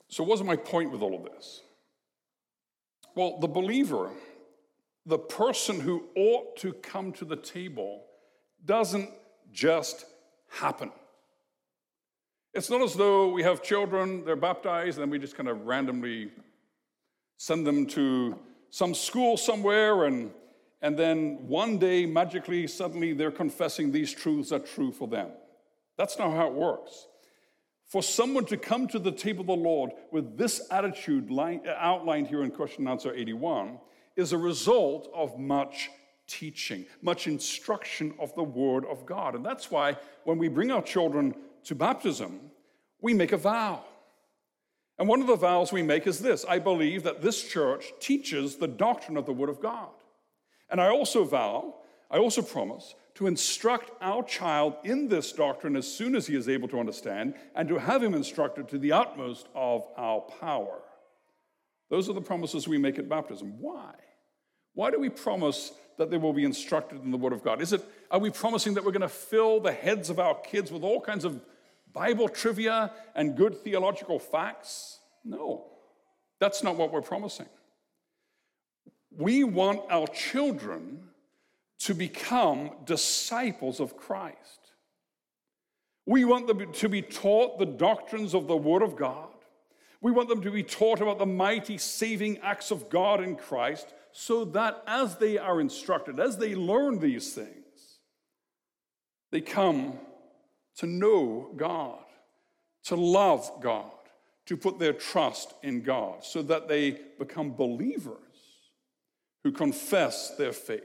So, 0.08 0.24
what's 0.24 0.44
my 0.44 0.56
point 0.56 0.92
with 0.92 1.02
all 1.02 1.16
of 1.16 1.24
this? 1.24 1.64
Well, 3.16 3.40
the 3.40 3.48
believer, 3.48 4.12
the 5.08 5.18
person 5.18 5.80
who 5.80 6.04
ought 6.16 6.58
to 6.58 6.74
come 6.74 7.14
to 7.14 7.24
the 7.24 7.38
table, 7.38 8.04
doesn't 8.66 9.10
just 9.54 10.06
happen. 10.50 10.92
It's 12.54 12.70
not 12.70 12.82
as 12.82 12.94
though 12.94 13.32
we 13.32 13.42
have 13.44 13.64
children, 13.64 14.26
they're 14.26 14.36
baptized, 14.36 14.98
and 14.98 15.04
then 15.04 15.10
we 15.10 15.18
just 15.18 15.38
kind 15.38 15.48
of 15.48 15.66
randomly 15.66 16.32
send 17.38 17.66
them 17.66 17.86
to 17.88 18.38
some 18.70 18.94
school 18.94 19.38
somewhere, 19.38 20.06
and, 20.06 20.32
and 20.82 21.00
then 21.00 21.48
one 21.48 21.78
day, 21.78 22.06
magically, 22.06 22.68
suddenly, 22.68 23.14
they're 23.14 23.32
confessing 23.32 23.92
these 23.92 24.12
truths 24.12 24.52
are 24.52 24.60
true 24.60 24.92
for 24.92 25.08
them. 25.08 25.30
That's 25.96 26.20
not 26.20 26.32
how 26.32 26.48
it 26.48 26.54
works. 26.54 27.08
For 27.86 28.04
someone 28.04 28.44
to 28.46 28.58
come 28.58 28.88
to 28.90 29.00
the 29.00 29.14
table 29.14 29.42
of 29.42 29.48
the 29.48 29.56
Lord 29.56 29.92
with 30.12 30.38
this 30.38 30.68
attitude 30.70 31.32
outlined 31.78 32.28
here 32.28 32.44
in 32.44 32.52
question 32.52 32.82
and 32.84 32.90
answer 32.90 33.14
81 33.14 33.80
is 34.18 34.34
a 34.34 34.38
result 34.38 35.10
of 35.14 35.40
much 35.40 35.90
teaching, 36.28 36.86
much 37.02 37.28
instruction 37.28 38.14
of 38.20 38.36
the 38.36 38.44
Word 38.44 38.84
of 38.86 39.06
God. 39.06 39.36
And 39.36 39.46
that's 39.46 39.72
why 39.72 39.98
when 40.26 40.38
we 40.38 40.50
bring 40.50 40.72
our 40.72 40.82
children 40.82 41.34
to 41.66 41.76
baptism, 41.76 42.42
we 43.00 43.14
make 43.14 43.32
a 43.32 43.38
vow. 43.38 43.84
And 45.00 45.08
one 45.08 45.22
of 45.22 45.28
the 45.28 45.36
vows 45.36 45.72
we 45.72 45.84
make 45.84 46.08
is 46.08 46.20
this 46.20 46.44
I 46.50 46.60
believe 46.60 47.04
that 47.04 47.22
this 47.22 47.44
church 47.44 47.94
teaches 48.00 48.56
the 48.56 48.68
doctrine 48.68 49.16
of 49.16 49.26
the 49.26 49.34
Word 49.34 49.50
of 49.50 49.62
God. 49.62 49.90
And 50.70 50.82
I 50.82 50.90
also 50.90 51.24
vow, 51.24 51.76
I 52.12 52.18
also 52.18 52.42
promise 52.42 52.96
to 53.16 53.28
instruct 53.28 53.92
our 54.02 54.24
child 54.24 54.76
in 54.84 55.08
this 55.08 55.32
doctrine 55.32 55.76
as 55.76 55.92
soon 55.92 56.16
as 56.16 56.28
he 56.28 56.36
is 56.36 56.48
able 56.48 56.68
to 56.68 56.80
understand, 56.80 57.34
and 57.56 57.68
to 57.68 57.80
have 57.80 58.04
him 58.04 58.14
instructed 58.14 58.68
to 58.70 58.78
the 58.78 58.92
utmost 58.92 59.48
of 59.56 59.88
our 59.98 60.22
power. 60.40 60.82
Those 61.90 62.10
are 62.10 62.14
the 62.14 62.22
promises 62.22 62.68
we 62.68 62.78
make 62.78 63.00
at 63.00 63.10
baptism. 63.10 63.60
Why? 63.60 63.96
Why 64.78 64.92
do 64.92 65.00
we 65.00 65.10
promise 65.10 65.72
that 65.98 66.12
they 66.12 66.18
will 66.18 66.34
be 66.34 66.44
instructed 66.44 67.04
in 67.04 67.10
the 67.10 67.18
Word 67.18 67.34
of 67.34 67.44
God? 67.44 67.64
Is 67.64 67.74
it, 67.74 67.84
are 68.12 68.20
we 68.20 68.30
promising 68.30 68.76
that 68.76 68.86
we're 68.86 68.92
going 68.92 69.02
to 69.02 69.10
fill 69.10 69.60
the 69.60 69.72
heads 69.72 70.12
of 70.12 70.20
our 70.20 70.36
kids 70.36 70.72
with 70.72 70.84
all 70.84 71.02
kinds 71.02 71.26
of 71.26 71.42
Bible 71.94 72.30
trivia 72.30 72.92
and 73.16 73.36
good 73.36 73.58
theological 73.64 74.20
facts? 74.20 75.00
No, 75.26 75.66
that's 76.40 76.62
not 76.62 76.76
what 76.76 76.94
we're 76.94 77.02
promising. 77.02 77.48
We 79.10 79.44
want 79.44 79.82
our 79.90 80.06
children 80.06 81.10
to 81.80 81.96
become 81.96 82.70
disciples 82.86 83.80
of 83.80 83.98
Christ. 83.98 84.74
We 86.06 86.24
want 86.24 86.46
them 86.46 86.72
to 86.72 86.88
be 86.88 87.02
taught 87.02 87.58
the 87.58 87.66
doctrines 87.66 88.36
of 88.36 88.46
the 88.46 88.56
Word 88.56 88.84
of 88.84 88.96
God. 88.96 89.30
We 90.02 90.12
want 90.12 90.30
them 90.30 90.44
to 90.44 90.52
be 90.52 90.62
taught 90.62 91.02
about 91.02 91.18
the 91.18 91.26
mighty 91.26 91.80
saving 91.80 92.38
acts 92.44 92.70
of 92.70 92.92
God 92.92 93.24
in 93.24 93.38
Christ 93.38 93.92
so 94.20 94.46
that 94.46 94.84
as 94.88 95.18
they 95.18 95.38
are 95.38 95.62
instructed, 95.62 96.20
as 96.20 96.38
they 96.38 96.56
learn 96.56 96.98
these 96.98 97.36
things, 97.36 98.00
they 99.30 99.42
come 99.42 99.94
to 100.78 100.88
know 100.88 101.52
God, 101.56 102.00
to 102.86 102.96
love 102.96 103.48
God, 103.62 103.92
to 104.48 104.58
put 104.58 104.80
their 104.80 104.94
trust 104.94 105.54
in 105.62 105.84
God, 105.84 106.24
so 106.24 106.42
that 106.42 106.68
they 106.68 107.00
become 107.20 107.54
believers 107.54 108.18
who 109.44 109.52
confess 109.52 110.32
their 110.36 110.52
faith. 110.52 110.82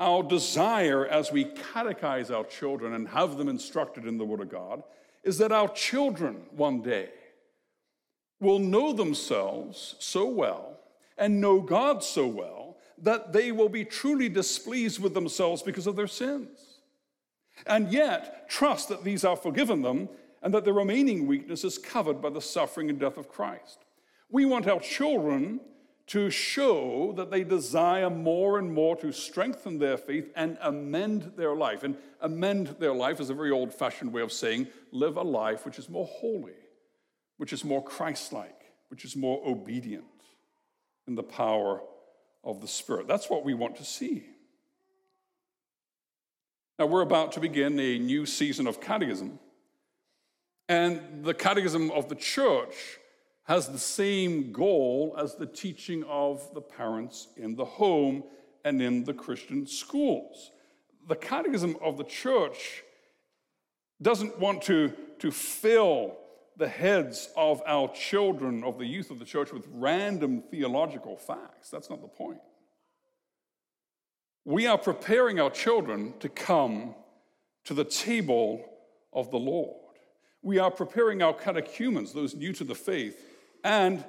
Our 0.00 0.24
desire 0.24 1.06
as 1.06 1.30
we 1.30 1.44
catechize 1.44 2.36
our 2.36 2.44
children 2.44 2.94
and 2.94 3.06
have 3.06 3.38
them 3.38 3.48
instructed 3.48 4.04
in 4.04 4.18
the 4.18 4.24
Word 4.24 4.40
of 4.40 4.50
God 4.50 4.82
is 5.22 5.38
that 5.38 5.52
our 5.52 5.68
children 5.68 6.42
one 6.50 6.82
day 6.82 7.10
will 8.40 8.58
know 8.58 8.92
themselves 8.92 9.94
so 10.00 10.28
well 10.28 10.79
and 11.20 11.40
know 11.40 11.60
God 11.60 12.02
so 12.02 12.26
well 12.26 12.78
that 13.02 13.32
they 13.32 13.52
will 13.52 13.68
be 13.68 13.84
truly 13.84 14.28
displeased 14.28 15.00
with 15.00 15.14
themselves 15.14 15.62
because 15.62 15.86
of 15.86 15.96
their 15.96 16.06
sins. 16.06 16.80
And 17.66 17.92
yet, 17.92 18.48
trust 18.48 18.88
that 18.88 19.04
these 19.04 19.24
are 19.24 19.36
forgiven 19.36 19.82
them 19.82 20.08
and 20.42 20.52
that 20.54 20.64
the 20.64 20.72
remaining 20.72 21.26
weakness 21.26 21.62
is 21.62 21.78
covered 21.78 22.22
by 22.22 22.30
the 22.30 22.40
suffering 22.40 22.88
and 22.88 22.98
death 22.98 23.18
of 23.18 23.28
Christ. 23.28 23.84
We 24.30 24.46
want 24.46 24.66
our 24.66 24.80
children 24.80 25.60
to 26.08 26.30
show 26.30 27.12
that 27.16 27.30
they 27.30 27.44
desire 27.44 28.10
more 28.10 28.58
and 28.58 28.72
more 28.72 28.96
to 28.96 29.12
strengthen 29.12 29.78
their 29.78 29.96
faith 29.96 30.30
and 30.34 30.58
amend 30.60 31.32
their 31.36 31.54
life. 31.54 31.82
And 31.84 31.96
amend 32.20 32.68
their 32.78 32.94
life 32.94 33.20
is 33.20 33.30
a 33.30 33.34
very 33.34 33.50
old 33.50 33.72
fashioned 33.72 34.12
way 34.12 34.22
of 34.22 34.32
saying 34.32 34.68
live 34.90 35.16
a 35.16 35.22
life 35.22 35.64
which 35.64 35.78
is 35.78 35.88
more 35.88 36.06
holy, 36.06 36.52
which 37.36 37.52
is 37.52 37.64
more 37.64 37.84
Christ 37.84 38.32
like, 38.32 38.72
which 38.88 39.04
is 39.04 39.14
more 39.14 39.40
obedient 39.46 40.04
the 41.14 41.22
power 41.22 41.82
of 42.44 42.60
the 42.60 42.68
Spirit. 42.68 43.06
That's 43.06 43.28
what 43.28 43.44
we 43.44 43.54
want 43.54 43.76
to 43.76 43.84
see. 43.84 44.24
Now, 46.78 46.86
we're 46.86 47.02
about 47.02 47.32
to 47.32 47.40
begin 47.40 47.78
a 47.78 47.98
new 47.98 48.24
season 48.24 48.66
of 48.66 48.80
catechism. 48.80 49.38
And 50.68 51.24
the 51.24 51.34
catechism 51.34 51.90
of 51.90 52.08
the 52.08 52.14
church 52.14 52.98
has 53.44 53.68
the 53.68 53.78
same 53.78 54.52
goal 54.52 55.14
as 55.18 55.34
the 55.34 55.46
teaching 55.46 56.04
of 56.04 56.48
the 56.54 56.60
parents 56.60 57.28
in 57.36 57.56
the 57.56 57.64
home 57.64 58.22
and 58.64 58.80
in 58.80 59.04
the 59.04 59.12
Christian 59.12 59.66
schools. 59.66 60.52
The 61.08 61.16
catechism 61.16 61.76
of 61.82 61.98
the 61.98 62.04
church 62.04 62.84
doesn't 64.00 64.38
want 64.38 64.62
to, 64.62 64.92
to 65.18 65.30
fill 65.30 66.16
the 66.60 66.68
heads 66.68 67.30
of 67.36 67.62
our 67.66 67.88
children, 67.88 68.62
of 68.62 68.78
the 68.78 68.84
youth 68.84 69.10
of 69.10 69.18
the 69.18 69.24
church, 69.24 69.50
with 69.50 69.66
random 69.72 70.42
theological 70.50 71.16
facts. 71.16 71.70
That's 71.70 71.88
not 71.88 72.02
the 72.02 72.08
point. 72.08 72.38
We 74.44 74.66
are 74.66 74.76
preparing 74.76 75.40
our 75.40 75.50
children 75.50 76.12
to 76.20 76.28
come 76.28 76.94
to 77.64 77.72
the 77.72 77.84
table 77.84 78.64
of 79.12 79.30
the 79.30 79.38
Lord. 79.38 79.74
We 80.42 80.58
are 80.58 80.70
preparing 80.70 81.22
our 81.22 81.32
catechumens, 81.32 82.12
those 82.12 82.34
new 82.34 82.52
to 82.52 82.64
the 82.64 82.74
faith, 82.74 83.18
and 83.64 84.04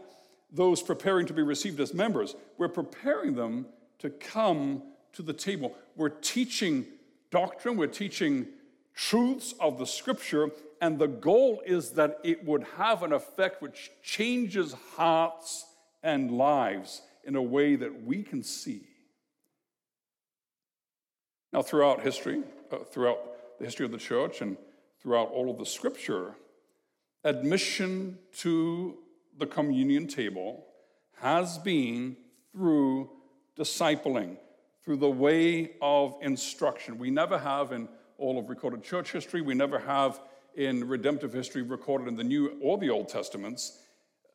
those 0.51 0.81
preparing 0.81 1.27
to 1.27 1.34
be 1.34 1.41
received 1.41 1.79
as 1.79 1.93
members. 1.93 2.36
We're 2.58 2.67
preparing 2.67 3.34
them 3.34 3.65
to 4.00 4.10
come 4.10 4.84
to 5.13 5.22
the 5.22 5.34
table. 5.34 5.74
We're 5.96 6.10
teaching 6.10 6.86
doctrine, 7.31 7.77
we're 7.77 7.88
teaching 7.88 8.48
truths 8.93 9.53
of 9.62 9.79
the 9.79 9.86
scripture, 9.86 10.50
and 10.81 10.97
the 10.97 11.07
goal 11.07 11.61
is 11.63 11.91
that 11.91 12.19
it 12.23 12.43
would 12.43 12.63
have 12.75 13.03
an 13.03 13.13
effect 13.13 13.61
which 13.61 13.91
changes 14.01 14.75
hearts 14.95 15.65
and 16.01 16.31
lives 16.31 17.03
in 17.23 17.35
a 17.35 17.41
way 17.41 17.75
that 17.75 18.03
we 18.03 18.23
can 18.23 18.41
see. 18.41 18.81
Now, 21.53 21.61
throughout 21.61 22.01
history, 22.01 22.41
uh, 22.71 22.77
throughout 22.79 23.19
the 23.59 23.65
history 23.65 23.85
of 23.85 23.91
the 23.91 24.00
church, 24.00 24.41
and 24.41 24.57
throughout 25.00 25.29
all 25.29 25.51
of 25.51 25.59
the 25.59 25.65
scripture, 25.65 26.33
admission 27.23 28.17
to 28.38 28.97
the 29.38 29.45
communion 29.45 30.07
table 30.07 30.65
has 31.17 31.59
been 31.59 32.17
through 32.51 33.07
discipling, 33.55 34.38
through 34.83 34.97
the 34.97 35.09
way 35.09 35.73
of 35.79 36.15
instruction. 36.21 36.97
We 36.97 37.11
never 37.11 37.38
have 37.38 37.71
in 37.71 37.88
all 38.17 38.39
of 38.39 38.50
recorded 38.50 38.83
church 38.83 39.11
history, 39.11 39.41
we 39.41 39.53
never 39.53 39.77
have 39.77 40.19
in 40.55 40.88
redemptive 40.88 41.34
history 41.34 41.62
recorded 41.62 42.08
in 42.08 42.15
the 42.15 42.24
New 42.24 42.58
or 42.62 42.77
the 42.77 42.89
Old 42.89 43.10
Testaments 43.10 43.79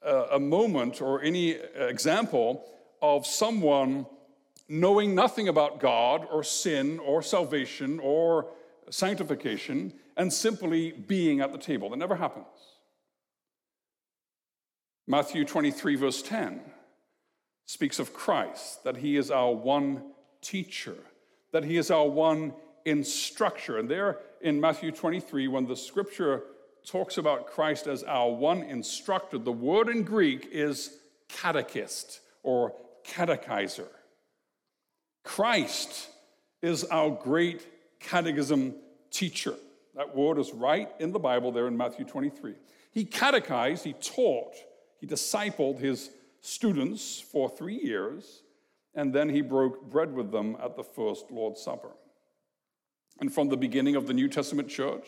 uh, 0.04 0.26
a 0.32 0.38
moment 0.38 1.02
or 1.02 1.22
any 1.22 1.50
example 1.74 2.64
of 3.02 3.26
someone 3.26 4.06
knowing 4.68 5.14
nothing 5.14 5.48
about 5.48 5.80
God 5.80 6.26
or 6.30 6.42
sin 6.42 6.98
or 6.98 7.22
salvation 7.22 8.00
or 8.00 8.48
sanctification 8.90 9.92
and 10.16 10.32
simply 10.32 10.92
being 10.92 11.40
at 11.40 11.52
the 11.52 11.58
table. 11.58 11.90
That 11.90 11.98
never 11.98 12.16
happens. 12.16 12.46
Matthew 15.06 15.44
23, 15.44 15.96
verse 15.96 16.22
10 16.22 16.60
speaks 17.66 17.98
of 17.98 18.12
Christ, 18.12 18.82
that 18.84 18.96
he 18.96 19.16
is 19.16 19.30
our 19.30 19.52
one 19.52 20.02
teacher, 20.40 20.96
that 21.52 21.64
he 21.64 21.76
is 21.76 21.90
our 21.90 22.08
one 22.08 22.54
instructor. 22.84 23.78
And 23.78 23.88
there 23.88 24.18
in 24.40 24.60
Matthew 24.60 24.92
23, 24.92 25.48
when 25.48 25.66
the 25.66 25.76
scripture 25.76 26.42
talks 26.86 27.18
about 27.18 27.48
Christ 27.48 27.86
as 27.86 28.04
our 28.04 28.30
one 28.30 28.62
instructor, 28.62 29.38
the 29.38 29.52
word 29.52 29.88
in 29.88 30.02
Greek 30.02 30.48
is 30.52 30.98
catechist 31.28 32.20
or 32.42 32.74
catechizer. 33.04 33.88
Christ 35.24 36.08
is 36.62 36.84
our 36.84 37.10
great 37.10 37.66
catechism 38.00 38.74
teacher. 39.10 39.54
That 39.94 40.14
word 40.14 40.38
is 40.38 40.52
right 40.52 40.90
in 41.00 41.12
the 41.12 41.18
Bible 41.18 41.50
there 41.50 41.66
in 41.66 41.76
Matthew 41.76 42.04
23. 42.04 42.54
He 42.92 43.04
catechized, 43.04 43.84
he 43.84 43.94
taught, 43.94 44.54
he 45.00 45.06
discipled 45.06 45.78
his 45.78 46.10
students 46.40 47.20
for 47.20 47.48
three 47.48 47.78
years, 47.78 48.42
and 48.94 49.12
then 49.12 49.28
he 49.28 49.42
broke 49.42 49.90
bread 49.90 50.14
with 50.14 50.30
them 50.30 50.56
at 50.62 50.76
the 50.76 50.84
first 50.84 51.30
Lord's 51.30 51.60
Supper. 51.60 51.90
And 53.20 53.32
from 53.32 53.48
the 53.48 53.56
beginning 53.56 53.96
of 53.96 54.06
the 54.06 54.14
New 54.14 54.28
Testament 54.28 54.68
church, 54.68 55.06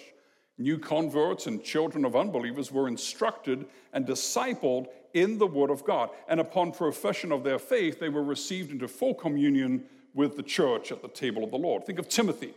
new 0.56 0.78
converts 0.78 1.46
and 1.46 1.62
children 1.62 2.04
of 2.04 2.16
unbelievers 2.16 2.72
were 2.72 2.88
instructed 2.88 3.66
and 3.92 4.06
discipled 4.06 4.86
in 5.14 5.38
the 5.38 5.46
Word 5.46 5.70
of 5.70 5.84
God. 5.84 6.10
And 6.28 6.40
upon 6.40 6.72
profession 6.72 7.32
of 7.32 7.44
their 7.44 7.58
faith, 7.58 8.00
they 8.00 8.08
were 8.08 8.22
received 8.22 8.70
into 8.70 8.88
full 8.88 9.14
communion 9.14 9.84
with 10.14 10.36
the 10.36 10.42
church 10.42 10.90
at 10.90 11.02
the 11.02 11.08
table 11.08 11.44
of 11.44 11.50
the 11.50 11.58
Lord. 11.58 11.84
Think 11.84 11.98
of 11.98 12.08
Timothy. 12.08 12.54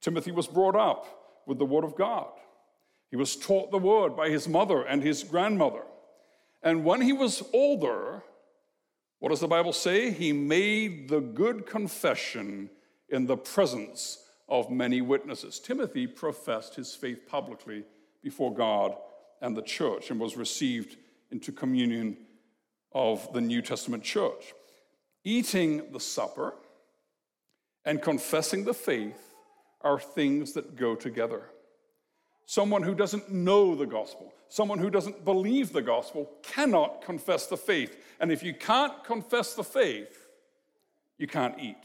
Timothy 0.00 0.32
was 0.32 0.46
brought 0.46 0.76
up 0.76 1.42
with 1.46 1.58
the 1.58 1.64
Word 1.64 1.84
of 1.84 1.96
God. 1.96 2.28
He 3.10 3.16
was 3.16 3.36
taught 3.36 3.70
the 3.70 3.78
Word 3.78 4.16
by 4.16 4.28
his 4.28 4.48
mother 4.48 4.82
and 4.82 5.02
his 5.02 5.22
grandmother. 5.22 5.82
And 6.62 6.84
when 6.84 7.00
he 7.00 7.12
was 7.12 7.42
older, 7.52 8.22
what 9.18 9.30
does 9.30 9.40
the 9.40 9.48
Bible 9.48 9.72
say? 9.72 10.10
He 10.10 10.32
made 10.32 11.08
the 11.08 11.20
good 11.20 11.66
confession 11.66 12.70
in 13.08 13.26
the 13.26 13.36
presence 13.36 14.23
of 14.48 14.70
many 14.70 15.00
witnesses. 15.00 15.58
Timothy 15.58 16.06
professed 16.06 16.74
his 16.74 16.94
faith 16.94 17.26
publicly 17.26 17.84
before 18.22 18.54
God 18.54 18.96
and 19.40 19.56
the 19.56 19.62
church 19.62 20.10
and 20.10 20.20
was 20.20 20.36
received 20.36 20.96
into 21.30 21.52
communion 21.52 22.16
of 22.92 23.32
the 23.32 23.40
New 23.40 23.62
Testament 23.62 24.02
church. 24.02 24.54
Eating 25.24 25.92
the 25.92 26.00
supper 26.00 26.54
and 27.84 28.00
confessing 28.00 28.64
the 28.64 28.74
faith 28.74 29.34
are 29.80 29.98
things 29.98 30.52
that 30.52 30.76
go 30.76 30.94
together. 30.94 31.42
Someone 32.46 32.82
who 32.82 32.94
doesn't 32.94 33.32
know 33.32 33.74
the 33.74 33.86
gospel, 33.86 34.32
someone 34.48 34.78
who 34.78 34.90
doesn't 34.90 35.24
believe 35.24 35.72
the 35.72 35.82
gospel, 35.82 36.30
cannot 36.42 37.02
confess 37.02 37.46
the 37.46 37.56
faith. 37.56 37.96
And 38.20 38.30
if 38.30 38.42
you 38.42 38.54
can't 38.54 39.02
confess 39.04 39.54
the 39.54 39.64
faith, 39.64 40.26
you 41.18 41.26
can't 41.26 41.58
eat. 41.58 41.76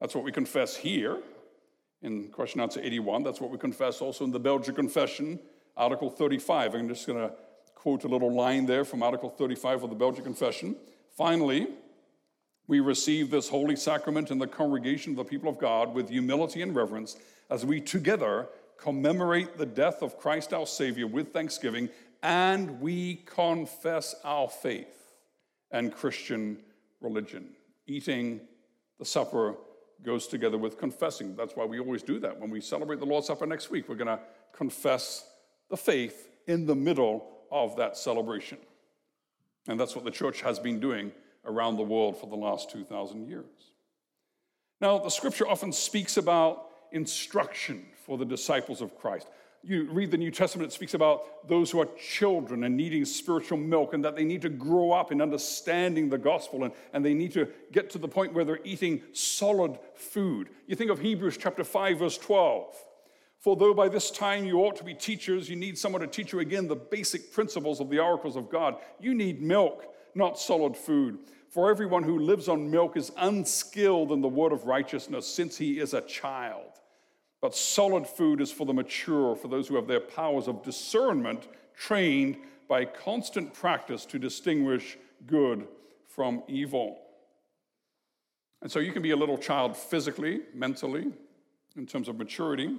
That's 0.00 0.14
what 0.14 0.24
we 0.24 0.32
confess 0.32 0.76
here 0.76 1.18
in 2.02 2.28
question 2.28 2.60
answer 2.60 2.80
81. 2.80 3.24
That's 3.24 3.40
what 3.40 3.50
we 3.50 3.58
confess 3.58 4.00
also 4.00 4.24
in 4.24 4.30
the 4.30 4.38
Belgian 4.38 4.74
Confession, 4.74 5.40
Article 5.76 6.10
35. 6.10 6.74
I'm 6.74 6.88
just 6.88 7.06
going 7.06 7.18
to 7.18 7.34
quote 7.74 8.04
a 8.04 8.08
little 8.08 8.32
line 8.32 8.66
there 8.66 8.84
from 8.84 9.02
Article 9.02 9.28
35 9.28 9.84
of 9.84 9.90
the 9.90 9.96
Belgian 9.96 10.24
Confession. 10.24 10.76
Finally, 11.16 11.68
we 12.68 12.80
receive 12.80 13.30
this 13.30 13.48
holy 13.48 13.76
sacrament 13.76 14.30
in 14.30 14.38
the 14.38 14.46
congregation 14.46 15.12
of 15.12 15.16
the 15.16 15.24
people 15.24 15.48
of 15.48 15.58
God 15.58 15.94
with 15.94 16.10
humility 16.10 16.62
and 16.62 16.76
reverence 16.76 17.16
as 17.50 17.64
we 17.64 17.80
together 17.80 18.48
commemorate 18.76 19.56
the 19.56 19.66
death 19.66 20.02
of 20.02 20.18
Christ 20.18 20.52
our 20.52 20.66
Savior 20.66 21.06
with 21.06 21.32
thanksgiving, 21.32 21.88
and 22.22 22.80
we 22.80 23.16
confess 23.26 24.14
our 24.22 24.48
faith 24.48 25.14
and 25.70 25.92
Christian 25.92 26.58
religion. 27.00 27.50
Eating 27.86 28.40
the 28.98 29.04
supper 29.04 29.56
goes 30.02 30.26
together 30.26 30.58
with 30.58 30.78
confessing. 30.78 31.34
That's 31.36 31.56
why 31.56 31.64
we 31.64 31.80
always 31.80 32.02
do 32.02 32.18
that. 32.20 32.38
When 32.38 32.50
we 32.50 32.60
celebrate 32.60 33.00
the 33.00 33.06
Lord's 33.06 33.26
Supper 33.26 33.46
next 33.46 33.70
week, 33.70 33.88
we're 33.88 33.96
going 33.96 34.06
to 34.06 34.20
confess 34.52 35.28
the 35.70 35.76
faith 35.76 36.28
in 36.46 36.66
the 36.66 36.74
middle 36.74 37.28
of 37.50 37.76
that 37.76 37.96
celebration. 37.96 38.58
And 39.66 39.78
that's 39.78 39.94
what 39.94 40.04
the 40.04 40.10
church 40.10 40.40
has 40.42 40.58
been 40.58 40.80
doing 40.80 41.12
around 41.44 41.76
the 41.76 41.82
world 41.82 42.16
for 42.18 42.26
the 42.26 42.36
last 42.36 42.70
2,000 42.70 43.28
years. 43.28 43.44
Now, 44.80 44.98
the 44.98 45.10
scripture 45.10 45.48
often 45.48 45.72
speaks 45.72 46.16
about 46.16 46.66
instruction 46.92 47.84
for 48.04 48.16
the 48.16 48.24
disciples 48.24 48.80
of 48.80 48.96
Christ 48.96 49.28
you 49.62 49.90
read 49.90 50.10
the 50.10 50.16
New 50.16 50.30
Testament, 50.30 50.70
it 50.70 50.74
speaks 50.74 50.94
about 50.94 51.48
those 51.48 51.70
who 51.70 51.80
are 51.80 51.88
children 51.98 52.64
and 52.64 52.76
needing 52.76 53.04
spiritual 53.04 53.58
milk, 53.58 53.92
and 53.92 54.04
that 54.04 54.16
they 54.16 54.24
need 54.24 54.42
to 54.42 54.48
grow 54.48 54.92
up 54.92 55.12
in 55.12 55.20
understanding 55.20 56.08
the 56.08 56.18
gospel, 56.18 56.64
and, 56.64 56.72
and 56.92 57.04
they 57.04 57.14
need 57.14 57.32
to 57.32 57.48
get 57.72 57.90
to 57.90 57.98
the 57.98 58.08
point 58.08 58.32
where 58.32 58.44
they're 58.44 58.60
eating 58.64 59.02
solid 59.12 59.78
food. 59.94 60.50
You 60.66 60.76
think 60.76 60.90
of 60.90 61.00
Hebrews 61.00 61.36
chapter 61.36 61.64
5, 61.64 61.98
verse 61.98 62.18
12. 62.18 62.76
For 63.40 63.56
though 63.56 63.74
by 63.74 63.88
this 63.88 64.10
time 64.10 64.44
you 64.44 64.58
ought 64.58 64.76
to 64.76 64.84
be 64.84 64.94
teachers, 64.94 65.48
you 65.48 65.56
need 65.56 65.78
someone 65.78 66.00
to 66.00 66.08
teach 66.08 66.32
you 66.32 66.40
again 66.40 66.66
the 66.66 66.76
basic 66.76 67.32
principles 67.32 67.80
of 67.80 67.88
the 67.88 68.00
oracles 68.00 68.36
of 68.36 68.50
God. 68.50 68.76
You 68.98 69.14
need 69.14 69.40
milk, 69.40 69.94
not 70.14 70.38
solid 70.38 70.76
food. 70.76 71.18
For 71.48 71.70
everyone 71.70 72.02
who 72.02 72.18
lives 72.18 72.48
on 72.48 72.70
milk 72.70 72.96
is 72.96 73.12
unskilled 73.16 74.12
in 74.12 74.20
the 74.20 74.28
word 74.28 74.52
of 74.52 74.66
righteousness, 74.66 75.26
since 75.26 75.56
he 75.56 75.78
is 75.78 75.94
a 75.94 76.00
child. 76.02 76.72
But 77.40 77.54
solid 77.54 78.06
food 78.06 78.40
is 78.40 78.50
for 78.50 78.66
the 78.66 78.72
mature, 78.72 79.36
for 79.36 79.48
those 79.48 79.68
who 79.68 79.76
have 79.76 79.86
their 79.86 80.00
powers 80.00 80.48
of 80.48 80.62
discernment 80.64 81.48
trained 81.76 82.38
by 82.68 82.84
constant 82.84 83.54
practice 83.54 84.04
to 84.06 84.18
distinguish 84.18 84.98
good 85.26 85.66
from 86.06 86.42
evil. 86.48 86.98
And 88.60 88.70
so 88.70 88.80
you 88.80 88.92
can 88.92 89.02
be 89.02 89.12
a 89.12 89.16
little 89.16 89.38
child 89.38 89.76
physically, 89.76 90.40
mentally, 90.52 91.12
in 91.76 91.86
terms 91.86 92.08
of 92.08 92.18
maturity, 92.18 92.76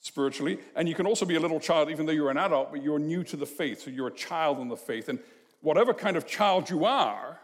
spiritually, 0.00 0.58
and 0.74 0.88
you 0.88 0.94
can 0.94 1.06
also 1.06 1.24
be 1.24 1.36
a 1.36 1.40
little 1.40 1.60
child 1.60 1.90
even 1.90 2.06
though 2.06 2.12
you're 2.12 2.30
an 2.30 2.36
adult, 2.36 2.72
but 2.72 2.82
you're 2.82 2.98
new 2.98 3.22
to 3.24 3.36
the 3.36 3.46
faith, 3.46 3.82
so 3.82 3.90
you're 3.90 4.08
a 4.08 4.14
child 4.14 4.58
in 4.58 4.68
the 4.68 4.76
faith. 4.76 5.08
And 5.08 5.20
whatever 5.60 5.94
kind 5.94 6.16
of 6.16 6.26
child 6.26 6.68
you 6.68 6.84
are, 6.84 7.40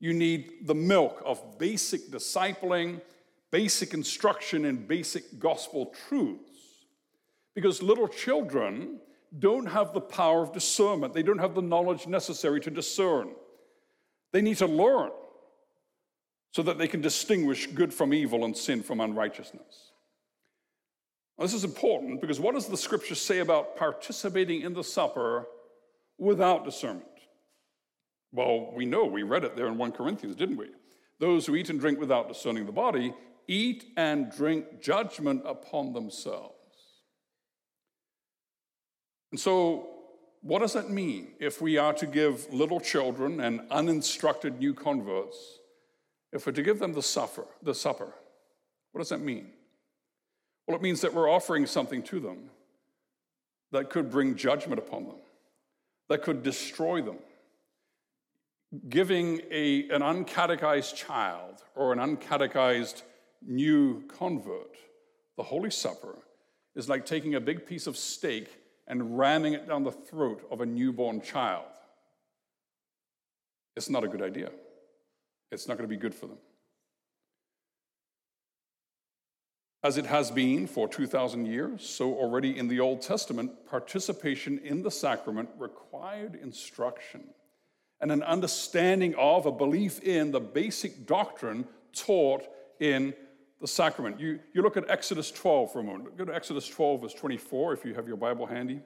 you 0.00 0.12
need 0.12 0.66
the 0.66 0.74
milk 0.74 1.22
of 1.24 1.58
basic 1.58 2.10
discipling 2.10 3.00
basic 3.54 3.94
instruction 3.94 4.64
and 4.64 4.88
basic 4.88 5.38
gospel 5.38 5.94
truths. 6.08 6.88
Because 7.54 7.80
little 7.80 8.08
children 8.08 8.98
don't 9.38 9.66
have 9.66 9.94
the 9.94 10.00
power 10.00 10.42
of 10.42 10.52
discernment, 10.52 11.14
they 11.14 11.22
don't 11.22 11.38
have 11.38 11.54
the 11.54 11.62
knowledge 11.62 12.08
necessary 12.08 12.60
to 12.62 12.68
discern. 12.68 13.30
They 14.32 14.42
need 14.42 14.56
to 14.56 14.66
learn 14.66 15.12
so 16.50 16.64
that 16.64 16.78
they 16.78 16.88
can 16.88 17.00
distinguish 17.00 17.68
good 17.68 17.94
from 17.94 18.12
evil 18.12 18.44
and 18.44 18.56
sin 18.56 18.82
from 18.82 18.98
unrighteousness. 18.98 19.92
Now, 21.38 21.44
this 21.44 21.54
is 21.54 21.62
important 21.62 22.20
because 22.20 22.40
what 22.40 22.54
does 22.56 22.66
the 22.66 22.76
scripture 22.76 23.14
say 23.14 23.38
about 23.38 23.76
participating 23.76 24.62
in 24.62 24.74
the 24.74 24.82
supper 24.82 25.46
without 26.18 26.64
discernment? 26.64 27.06
Well, 28.32 28.72
we 28.74 28.84
know, 28.84 29.04
we 29.04 29.22
read 29.22 29.44
it 29.44 29.54
there 29.54 29.68
in 29.68 29.78
1 29.78 29.92
Corinthians, 29.92 30.34
didn't 30.34 30.56
we? 30.56 30.70
Those 31.20 31.46
who 31.46 31.54
eat 31.54 31.70
and 31.70 31.78
drink 31.78 32.00
without 32.00 32.26
discerning 32.26 32.66
the 32.66 32.72
body 32.72 33.14
eat 33.48 33.84
and 33.96 34.30
drink 34.30 34.80
judgment 34.80 35.42
upon 35.44 35.92
themselves. 35.92 36.54
And 39.30 39.40
so, 39.40 39.88
what 40.42 40.60
does 40.60 40.74
that 40.74 40.90
mean 40.90 41.32
if 41.40 41.60
we 41.60 41.78
are 41.78 41.94
to 41.94 42.06
give 42.06 42.52
little 42.52 42.78
children 42.78 43.40
and 43.40 43.62
uninstructed 43.70 44.58
new 44.58 44.74
converts, 44.74 45.58
if 46.32 46.46
we're 46.46 46.52
to 46.52 46.62
give 46.62 46.78
them 46.78 46.92
the 46.92 47.02
supper, 47.02 47.46
the 47.62 47.74
supper? 47.74 48.12
What 48.92 49.00
does 49.00 49.08
that 49.08 49.20
mean? 49.20 49.48
Well, 50.66 50.76
it 50.76 50.82
means 50.82 51.00
that 51.00 51.12
we're 51.12 51.30
offering 51.30 51.66
something 51.66 52.02
to 52.04 52.20
them 52.20 52.50
that 53.72 53.90
could 53.90 54.10
bring 54.10 54.36
judgment 54.36 54.78
upon 54.78 55.04
them, 55.04 55.16
that 56.08 56.22
could 56.22 56.42
destroy 56.42 57.02
them. 57.02 57.18
Giving 58.88 59.40
a, 59.50 59.88
an 59.90 60.02
uncatechized 60.02 60.94
child 60.94 61.62
or 61.74 61.92
an 61.92 61.98
uncatechized 61.98 63.02
new 63.46 64.02
convert, 64.08 64.76
the 65.36 65.42
Holy 65.42 65.70
Supper, 65.70 66.18
is 66.74 66.88
like 66.88 67.06
taking 67.06 67.34
a 67.34 67.40
big 67.40 67.66
piece 67.66 67.86
of 67.86 67.96
steak 67.96 68.48
and 68.86 69.18
ramming 69.18 69.54
it 69.54 69.68
down 69.68 69.84
the 69.84 69.92
throat 69.92 70.46
of 70.50 70.60
a 70.60 70.66
newborn 70.66 71.20
child. 71.20 71.64
It's 73.76 73.90
not 73.90 74.04
a 74.04 74.08
good 74.08 74.22
idea. 74.22 74.50
It's 75.50 75.68
not 75.68 75.76
going 75.76 75.88
to 75.88 75.94
be 75.94 76.00
good 76.00 76.14
for 76.14 76.26
them. 76.26 76.38
As 79.82 79.98
it 79.98 80.06
has 80.06 80.30
been 80.30 80.66
for 80.66 80.88
2,000 80.88 81.46
years, 81.46 81.86
so 81.86 82.14
already 82.14 82.58
in 82.58 82.68
the 82.68 82.80
Old 82.80 83.02
Testament, 83.02 83.66
participation 83.66 84.58
in 84.64 84.82
the 84.82 84.90
sacrament 84.90 85.50
required 85.58 86.38
instruction 86.42 87.24
and 88.00 88.10
an 88.10 88.22
understanding 88.22 89.14
of, 89.16 89.46
a 89.46 89.52
belief 89.52 90.00
in 90.00 90.30
the 90.30 90.40
basic 90.40 91.06
doctrine 91.06 91.66
taught 91.94 92.42
in 92.80 93.14
the 93.60 93.68
sacrament. 93.68 94.20
You, 94.20 94.40
you 94.52 94.62
look 94.62 94.76
at 94.76 94.88
Exodus 94.90 95.30
12 95.30 95.72
for 95.72 95.80
a 95.80 95.82
moment. 95.82 96.16
Go 96.16 96.24
to 96.24 96.34
Exodus 96.34 96.68
12, 96.68 97.02
verse 97.02 97.14
24, 97.14 97.72
if 97.72 97.84
you 97.84 97.94
have 97.94 98.08
your 98.08 98.16
Bible 98.16 98.46
handy. 98.46 98.80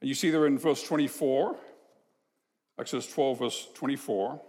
And 0.00 0.08
you 0.08 0.14
see 0.14 0.30
there 0.30 0.46
in 0.46 0.58
verse 0.58 0.82
24, 0.82 1.56
Exodus 2.78 3.10
12, 3.12 3.38
verse 3.38 3.68
24. 3.74 4.40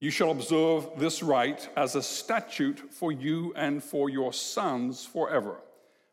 You 0.00 0.10
shall 0.10 0.30
observe 0.32 0.88
this 0.96 1.22
rite 1.22 1.68
as 1.76 1.94
a 1.94 2.02
statute 2.02 2.78
for 2.92 3.12
you 3.12 3.52
and 3.54 3.82
for 3.82 4.10
your 4.10 4.32
sons 4.32 5.04
forever. 5.04 5.60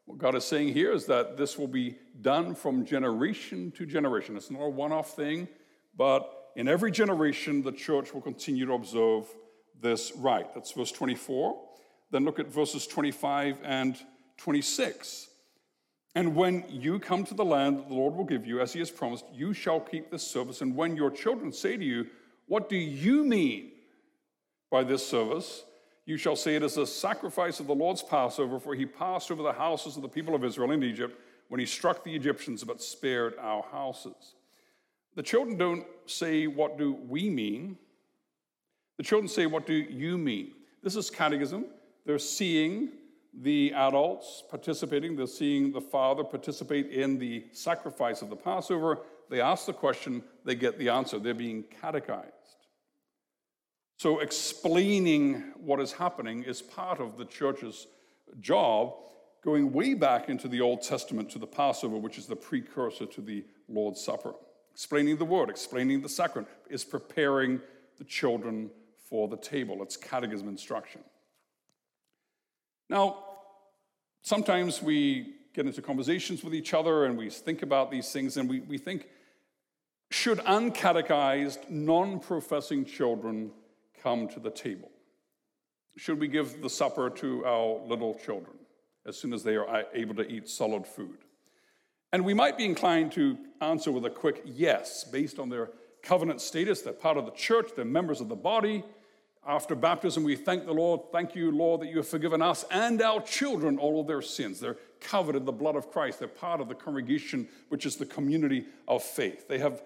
What 0.06 0.17
God 0.17 0.36
is 0.36 0.43
saying 0.43 0.73
here 0.73 0.91
is 0.91 1.06
that 1.06 1.38
this 1.38 1.58
will 1.58 1.67
be 1.67 1.97
done 2.21 2.56
from 2.56 2.86
generation 2.86 3.71
to 3.78 3.86
generation. 3.86 4.36
It's 4.36 4.52
not 4.52 4.62
a 4.62 4.69
one 4.69 4.91
off 4.91 5.15
thing, 5.15 5.47
but 5.95 6.38
in 6.60 6.67
every 6.67 6.91
generation, 6.91 7.63
the 7.63 7.72
church 7.72 8.13
will 8.13 8.19
continue 8.19 8.65
to 8.65 8.74
observe 8.74 9.26
this 9.82 10.12
rite. 10.17 10.54
That's 10.54 10.74
verse 10.74 10.91
24. 10.91 11.58
Then 12.12 12.26
look 12.26 12.38
at 12.38 12.48
verses 12.48 12.86
25 12.86 13.60
and 13.63 13.98
26. 14.36 15.30
And 16.15 16.36
when 16.36 16.65
you 16.67 17.00
come 17.00 17.24
to 17.24 17.34
the 17.34 17.45
land 17.45 17.78
that 17.78 17.88
the 17.88 17.95
Lord 17.95 18.13
will 18.13 18.26
give 18.26 18.45
you, 18.45 18.60
as 18.60 18.74
he 18.74 18.80
has 18.80 18.91
promised, 18.91 19.24
you 19.34 19.54
shall 19.54 19.80
keep 19.80 20.12
this 20.12 20.28
service. 20.28 20.60
And 20.60 20.76
when 20.76 20.98
your 20.98 21.10
children 21.10 21.54
say 21.54 21.78
to 21.78 21.86
you, 21.86 22.08
What 22.48 22.67
do 22.67 22.76
you 22.76 23.24
mean 23.24 23.72
by 24.69 24.84
this 24.84 25.08
service, 25.08 25.63
you 26.06 26.17
shall 26.17 26.36
say 26.36 26.58
it 26.58 26.63
is 26.63 26.76
a 26.76 26.86
sacrifice 26.86 27.62
of 27.62 27.67
the 27.67 27.74
Lord's 27.74 28.04
Passover, 28.04 28.60
for 28.60 28.76
he 28.76 28.86
passed 28.86 29.32
over 29.32 29.43
the 29.43 29.54
houses 29.54 29.95
of 29.95 30.02
the 30.02 30.10
people 30.10 30.36
of 30.36 30.43
Israel 30.43 30.72
in 30.72 30.84
Egypt 30.84 31.17
when 31.48 31.62
he 31.62 31.65
struck 31.65 32.04
the 32.04 32.13
Egyptians 32.13 32.65
but 32.65 32.82
spared 32.82 33.36
our 33.39 33.63
houses. 33.72 34.36
The 35.19 35.23
children 35.23 35.58
don't 35.58 35.86
say, 36.05 36.47
What 36.47 36.77
do 36.77 36.93
we 36.93 37.29
mean? 37.29 37.77
The 38.95 39.03
children 39.03 39.27
say, 39.27 39.47
What 39.47 39.65
do 39.65 39.73
you 39.73 40.17
mean? 40.17 40.53
This 40.82 40.95
is 40.95 41.10
catechism. 41.10 41.65
They're 42.05 42.17
seeing 42.19 42.91
the 43.34 43.73
adults 43.73 44.43
participating, 44.49 45.17
they're 45.17 45.27
seeing 45.27 45.73
the 45.73 45.82
father 45.82 46.23
participate 46.23 46.89
in 46.91 47.19
the 47.19 47.43
sacrifice 47.51 48.21
of 48.21 48.29
the 48.29 48.38
Passover. 48.38 48.99
They 49.29 49.41
ask 49.41 49.65
the 49.65 49.73
question, 49.73 50.23
they 50.45 50.55
get 50.55 50.79
the 50.79 50.88
answer. 50.88 51.19
They're 51.19 51.34
being 51.34 51.65
catechized. 51.82 52.32
So, 53.97 54.19
explaining 54.19 55.51
what 55.58 55.82
is 55.82 55.91
happening 55.91 56.43
is 56.43 56.62
part 56.62 57.01
of 57.01 57.17
the 57.17 57.25
church's 57.25 57.88
job, 58.39 58.93
going 59.43 59.73
way 59.73 59.95
back 59.95 60.29
into 60.29 60.47
the 60.47 60.62
Old 60.62 60.82
Testament 60.82 61.29
to 61.32 61.39
the 61.39 61.45
Passover, 61.45 61.97
which 61.97 62.17
is 62.17 62.25
the 62.25 62.38
precursor 62.38 63.05
to 63.05 63.19
the 63.19 63.43
Lord's 63.67 63.99
Supper. 63.99 64.34
Explaining 64.80 65.18
the 65.18 65.26
word, 65.26 65.50
explaining 65.50 66.00
the 66.00 66.08
sacrament, 66.08 66.48
is 66.70 66.86
preparing 66.86 67.60
the 67.98 68.06
children 68.06 68.72
for 69.10 69.28
the 69.28 69.36
table. 69.36 69.84
It's 69.84 69.98
catechism 69.98 70.48
instruction. 70.48 71.02
Now, 72.89 73.26
sometimes 74.22 74.82
we 74.82 75.34
get 75.54 75.65
into 75.65 75.82
conversations 75.82 76.46
with 76.46 76.56
each 76.56 76.74
other 76.74 77.04
and 77.04 77.18
we 77.18 77.30
think 77.30 77.62
about 77.62 77.92
these 77.92 78.10
things 78.13 78.38
and 78.38 78.50
we, 78.50 78.62
we 78.62 78.78
think, 78.78 79.10
should 80.12 80.38
uncatechized, 80.38 81.70
non 81.70 82.18
professing 82.18 82.86
children 82.86 83.52
come 84.02 84.30
to 84.30 84.39
the 84.39 84.50
table? 84.50 84.92
Should 85.98 86.22
we 86.22 86.30
give 86.30 86.62
the 86.62 86.70
supper 86.70 87.10
to 87.10 87.46
our 87.46 87.86
little 87.86 88.15
children 88.15 88.56
as 89.06 89.18
soon 89.18 89.34
as 89.34 89.44
they 89.44 89.58
are 89.58 89.88
able 89.94 90.15
to 90.15 90.26
eat 90.26 90.48
solid 90.48 90.88
food? 90.88 91.18
And 92.12 92.26
we 92.26 92.34
might 92.34 92.58
be 92.58 92.65
inclined 92.65 93.12
to 93.13 93.38
answer 93.62 93.91
with 93.91 94.06
a 94.06 94.10
quick 94.10 94.41
yes, 94.45 95.04
based 95.04 95.39
on 95.39 95.50
their 95.50 95.69
covenant 96.02 96.41
status. 96.41 96.82
They're 96.82 96.93
part 96.93 97.17
of 97.17 97.26
the 97.26 97.32
church, 97.32 97.72
they're 97.76 97.86
members 97.86 98.22
of 98.22 98.30
the 98.30 98.36
body. 98.36 98.84
After 99.48 99.74
baptism, 99.74 100.24
we 100.24 100.36
thank 100.36 100.65
the 100.65 100.74
Lord. 100.74 101.00
Thank 101.13 101.34
you, 101.34 101.50
Lord, 101.50 101.82
that 101.82 101.89
you 101.89 101.98
have 101.98 102.08
forgiven 102.08 102.41
us 102.41 102.65
and 102.69 103.02
our 103.02 103.22
children 103.22 103.80
all 103.80 104.02
of 104.02 104.06
their 104.06 104.22
sins. 104.22 104.60
They're 104.60 104.78
covered 105.00 105.36
in 105.36 105.45
the 105.45 105.52
blood 105.52 105.76
of 105.76 105.89
Christ. 105.91 106.19
They're 106.19 106.28
part 106.28 106.60
of 106.60 106.67
the 106.67 106.76
congregation, 106.76 107.48
which 107.69 107.86
is 107.86 107.95
the 107.95 108.06
community 108.06 108.65
of 108.88 109.02
faith. 109.02 109.48
They 109.48 109.58
have 109.60 109.82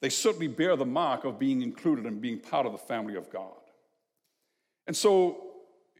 they 0.00 0.08
certainly 0.08 0.46
bear 0.48 0.76
the 0.76 0.86
mark 0.86 1.24
of 1.24 1.38
being 1.38 1.62
included 1.62 2.06
and 2.06 2.20
being 2.20 2.38
part 2.38 2.66
of 2.66 2.72
the 2.72 2.78
family 2.78 3.16
of 3.16 3.30
God. 3.30 3.52
And 4.86 4.96
so, 4.96 5.44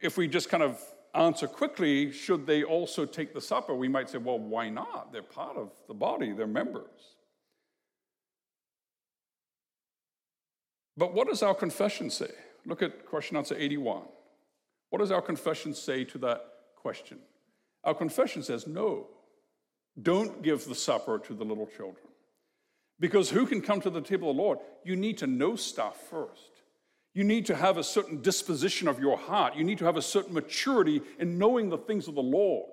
if 0.01 0.17
we 0.17 0.27
just 0.27 0.49
kind 0.49 0.63
of 0.63 0.81
answer 1.13 1.47
quickly, 1.47 2.11
should 2.11 2.45
they 2.45 2.63
also 2.63 3.05
take 3.05 3.33
the 3.33 3.41
supper? 3.41 3.73
We 3.73 3.87
might 3.87 4.09
say, 4.09 4.17
well, 4.17 4.39
why 4.39 4.69
not? 4.69 5.11
They're 5.11 5.21
part 5.21 5.57
of 5.57 5.71
the 5.87 5.93
body, 5.93 6.31
they're 6.31 6.47
members. 6.47 7.15
But 10.97 11.13
what 11.13 11.27
does 11.27 11.41
our 11.43 11.55
confession 11.55 12.09
say? 12.09 12.31
Look 12.65 12.81
at 12.81 13.05
question 13.05 13.37
answer 13.37 13.55
81. 13.57 14.03
What 14.89 14.99
does 14.99 15.11
our 15.11 15.21
confession 15.21 15.73
say 15.73 16.03
to 16.05 16.17
that 16.19 16.45
question? 16.75 17.19
Our 17.83 17.93
confession 17.93 18.43
says, 18.43 18.67
no, 18.67 19.07
don't 20.01 20.41
give 20.41 20.65
the 20.65 20.75
supper 20.75 21.19
to 21.19 21.33
the 21.33 21.45
little 21.45 21.67
children. 21.67 22.05
Because 22.99 23.29
who 23.29 23.45
can 23.45 23.61
come 23.61 23.79
to 23.81 23.89
the 23.89 24.01
table 24.01 24.29
of 24.29 24.35
the 24.35 24.41
Lord? 24.41 24.59
You 24.83 24.95
need 24.95 25.17
to 25.19 25.27
know 25.27 25.55
stuff 25.55 26.09
first. 26.09 26.58
You 27.13 27.23
need 27.23 27.45
to 27.47 27.55
have 27.55 27.77
a 27.77 27.83
certain 27.83 28.21
disposition 28.21 28.87
of 28.87 28.99
your 28.99 29.17
heart. 29.17 29.55
You 29.55 29.63
need 29.63 29.79
to 29.79 29.85
have 29.85 29.97
a 29.97 30.01
certain 30.01 30.33
maturity 30.33 31.01
in 31.17 31.37
knowing 31.37 31.69
the 31.69 31.77
things 31.77 32.07
of 32.07 32.15
the 32.15 32.21
Lord. 32.21 32.69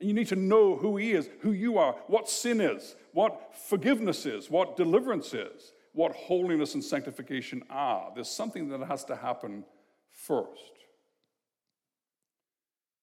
And 0.00 0.08
you 0.08 0.14
need 0.14 0.28
to 0.28 0.36
know 0.36 0.76
who 0.76 0.96
He 0.96 1.12
is, 1.12 1.28
who 1.40 1.52
you 1.52 1.78
are, 1.78 1.94
what 2.06 2.28
sin 2.28 2.60
is, 2.60 2.94
what 3.12 3.54
forgiveness 3.68 4.24
is, 4.26 4.50
what 4.50 4.76
deliverance 4.76 5.34
is, 5.34 5.72
what 5.92 6.12
holiness 6.12 6.74
and 6.74 6.82
sanctification 6.82 7.62
are. 7.70 8.10
There's 8.14 8.30
something 8.30 8.68
that 8.68 8.86
has 8.86 9.04
to 9.06 9.16
happen 9.16 9.64
first. 10.10 10.48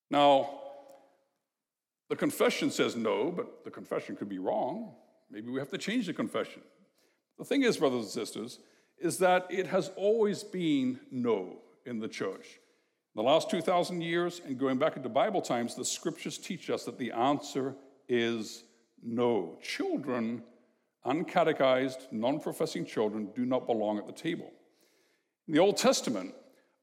Now, 0.10 0.50
the 2.10 2.16
confession 2.16 2.72
says 2.72 2.96
no, 2.96 3.32
but 3.32 3.64
the 3.64 3.72
confession 3.72 4.16
could 4.16 4.30
be 4.30 4.40
wrong. 4.40 4.96
Maybe 5.30 5.50
we 5.52 5.60
have 5.60 5.70
to 5.70 5.78
change 5.78 6.08
the 6.08 6.14
confession. 6.14 6.64
The 7.38 7.46
thing 7.46 7.64
is, 7.64 7.78
brothers 7.78 8.02
and 8.02 8.10
sisters, 8.10 8.60
is 9.02 9.18
that 9.20 9.48
it 9.50 9.68
has 9.68 9.92
always 9.96 10.44
been 10.44 11.00
no 11.12 11.58
in 11.86 12.00
the 12.00 12.08
church. 12.08 12.60
In 13.16 13.24
the 13.24 13.30
last 13.30 13.50
2,000 13.50 14.02
years 14.02 14.42
and 14.46 14.58
going 14.58 14.78
back 14.78 14.96
into 14.96 15.10
Bible 15.10 15.42
times, 15.42 15.76
the 15.76 15.86
scriptures 15.86 16.38
teach 16.38 16.70
us 16.70 16.86
that 16.86 16.98
the 16.98 17.12
answer 17.12 17.76
is 18.08 18.64
no. 19.04 19.58
Children, 19.62 20.44
uncatechized, 21.06 22.12
non 22.12 22.40
professing 22.40 22.86
children, 22.86 23.30
do 23.36 23.46
not 23.46 23.66
belong 23.66 23.98
at 23.98 24.06
the 24.06 24.14
table. 24.14 24.52
In 25.48 25.54
the 25.54 25.60
Old 25.60 25.78
Testament, 25.78 26.36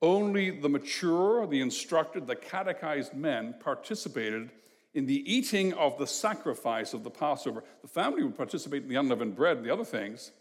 only 0.03 0.51
the 0.51 0.69
mature, 0.69 1.47
the 1.47 1.61
instructed, 1.61 2.27
the 2.27 2.37
catechized 2.37 3.15
men 3.15 3.55
participated 3.61 4.51
in 4.95 5.07
the 5.07 5.33
eating 5.33 5.73
of 5.75 5.99
the 5.99 6.07
sacrifice 6.07 6.93
of 6.93 7.05
the 7.05 7.11
Passover. 7.11 7.63
The 7.83 7.89
family 7.89 8.23
would 8.25 8.37
participate 8.37 8.83
in 8.83 8.89
the 8.89 8.97
unleavened 8.97 9.37
bread 9.37 9.59
and 9.59 9.67
the 9.67 9.73
other 9.73 9.85
things, 9.85 10.33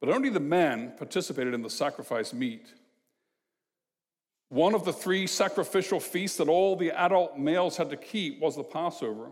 but 0.00 0.08
only 0.08 0.30
the 0.30 0.40
men 0.40 0.94
participated 0.96 1.54
in 1.54 1.62
the 1.62 1.70
sacrifice 1.70 2.32
meat. 2.32 2.72
One 4.48 4.74
of 4.74 4.84
the 4.84 4.92
three 4.92 5.26
sacrificial 5.26 6.00
feasts 6.00 6.38
that 6.38 6.48
all 6.48 6.74
the 6.74 6.90
adult 6.90 7.38
males 7.38 7.76
had 7.76 7.90
to 7.90 7.96
keep 7.96 8.40
was 8.40 8.56
the 8.56 8.64
Passover. 8.64 9.30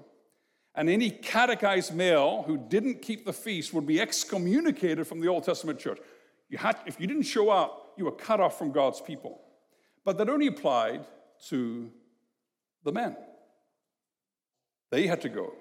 And 0.74 0.88
any 0.88 1.10
catechized 1.10 1.92
male 1.92 2.44
who 2.46 2.56
didn't 2.56 3.02
keep 3.02 3.24
the 3.24 3.32
feast 3.32 3.74
would 3.74 3.86
be 3.86 4.00
excommunicated 4.00 5.06
from 5.06 5.20
the 5.20 5.26
Old 5.26 5.42
Testament 5.42 5.80
church. 5.80 5.98
You 6.48 6.58
had, 6.58 6.76
if 6.86 7.00
you 7.00 7.08
didn't 7.08 7.24
show 7.24 7.50
up, 7.50 7.94
you 7.96 8.04
were 8.04 8.12
cut 8.12 8.38
off 8.38 8.56
from 8.56 8.70
God's 8.70 9.00
people. 9.00 9.40
But 10.04 10.18
that 10.18 10.28
only 10.28 10.46
applied 10.46 11.04
to 11.48 11.90
the 12.84 12.92
men. 12.92 13.16
They 14.90 15.06
had 15.06 15.20
to 15.22 15.28
go. 15.28 15.52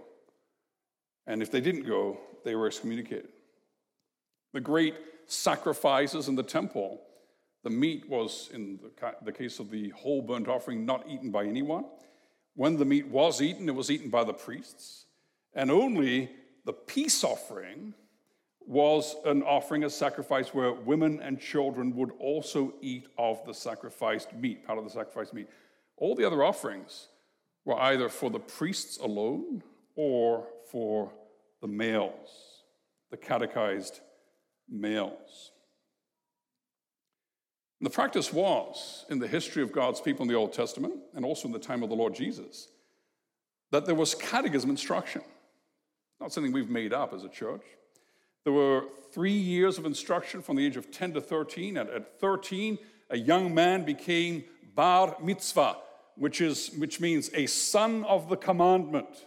And 1.25 1.41
if 1.41 1.49
they 1.49 1.61
didn't 1.61 1.87
go, 1.87 2.19
they 2.45 2.55
were 2.55 2.67
excommunicated. 2.67 3.29
The 4.53 4.61
great 4.61 4.95
sacrifices 5.27 6.27
in 6.27 6.35
the 6.35 6.43
temple, 6.43 7.01
the 7.63 7.69
meat 7.69 8.07
was, 8.09 8.49
in 8.53 8.79
the 9.23 9.31
case 9.31 9.59
of 9.59 9.69
the 9.69 9.89
whole 9.89 10.21
burnt 10.21 10.47
offering, 10.47 10.85
not 10.85 11.05
eaten 11.09 11.31
by 11.31 11.45
anyone. 11.45 11.85
When 12.55 12.77
the 12.77 12.85
meat 12.85 13.07
was 13.07 13.41
eaten, 13.41 13.69
it 13.69 13.75
was 13.75 13.91
eaten 13.91 14.09
by 14.09 14.23
the 14.23 14.33
priests. 14.33 15.05
And 15.53 15.69
only 15.69 16.31
the 16.65 16.73
peace 16.73 17.23
offering 17.23 17.93
was 18.65 19.15
an 19.25 19.43
offering, 19.43 19.83
a 19.83 19.89
sacrifice 19.89 20.53
where 20.53 20.73
women 20.73 21.21
and 21.21 21.39
children 21.39 21.95
would 21.95 22.11
also 22.19 22.73
eat 22.81 23.07
of 23.17 23.45
the 23.45 23.53
sacrificed 23.53 24.33
meat, 24.33 24.65
part 24.65 24.77
of 24.77 24.83
the 24.83 24.89
sacrificed 24.89 25.33
meat. 25.33 25.47
All 25.97 26.15
the 26.15 26.25
other 26.25 26.43
offerings 26.43 27.07
were 27.63 27.79
either 27.79 28.09
for 28.09 28.29
the 28.29 28.39
priests 28.39 28.97
alone 28.97 29.63
or 29.95 30.47
for 30.71 31.11
the 31.61 31.67
males, 31.67 32.63
the 33.09 33.17
catechized 33.17 34.01
males. 34.69 35.51
The 37.79 37.89
practice 37.89 38.33
was, 38.33 39.05
in 39.09 39.19
the 39.19 39.27
history 39.27 39.61
of 39.61 39.71
God's 39.71 40.01
people 40.01 40.23
in 40.23 40.29
the 40.29 40.35
Old 40.35 40.53
Testament, 40.53 40.95
and 41.13 41.23
also 41.23 41.47
in 41.47 41.51
the 41.51 41.59
time 41.59 41.83
of 41.83 41.89
the 41.89 41.95
Lord 41.95 42.15
Jesus, 42.15 42.69
that 43.71 43.85
there 43.85 43.95
was 43.95 44.15
catechism 44.15 44.69
instruction. 44.69 45.21
Not 46.19 46.33
something 46.33 46.51
we've 46.51 46.69
made 46.69 46.93
up 46.93 47.13
as 47.13 47.23
a 47.23 47.29
church. 47.29 47.61
There 48.43 48.53
were 48.53 48.85
three 49.11 49.37
years 49.37 49.77
of 49.77 49.85
instruction 49.85 50.41
from 50.41 50.55
the 50.55 50.65
age 50.65 50.77
of 50.77 50.89
10 50.89 51.13
to 51.13 51.21
13. 51.21 51.77
and 51.77 51.89
at 51.89 52.19
13, 52.19 52.79
a 53.09 53.17
young 53.17 53.53
man 53.53 53.83
became 53.83 54.45
bar 54.73 55.15
mitzvah, 55.21 55.77
which, 56.15 56.41
is, 56.41 56.71
which 56.77 56.99
means 56.99 57.29
a 57.33 57.45
son 57.45 58.03
of 58.05 58.29
the 58.29 58.37
commandment. 58.37 59.25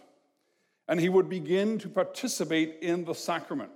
And 0.87 0.99
he 0.99 1.07
would 1.07 1.29
begin 1.29 1.77
to 1.79 1.87
participate 1.87 2.79
in 2.81 3.05
the 3.05 3.13
sacrament. 3.13 3.71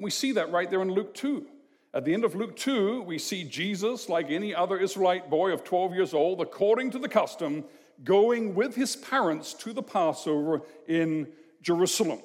And 0.00 0.04
we 0.06 0.10
see 0.10 0.32
that 0.32 0.50
right 0.50 0.70
there 0.70 0.80
in 0.80 0.90
Luke 0.90 1.12
2. 1.12 1.44
At 1.92 2.06
the 2.06 2.14
end 2.14 2.24
of 2.24 2.34
Luke 2.34 2.56
2, 2.56 3.02
we 3.02 3.18
see 3.18 3.44
Jesus, 3.44 4.08
like 4.08 4.30
any 4.30 4.54
other 4.54 4.78
Israelite 4.78 5.28
boy 5.28 5.52
of 5.52 5.62
12 5.62 5.92
years 5.92 6.14
old, 6.14 6.40
according 6.40 6.90
to 6.92 6.98
the 6.98 7.06
custom, 7.06 7.64
going 8.02 8.54
with 8.54 8.74
his 8.74 8.96
parents 8.96 9.52
to 9.52 9.74
the 9.74 9.82
Passover 9.82 10.62
in 10.88 11.28
Jerusalem. 11.60 12.20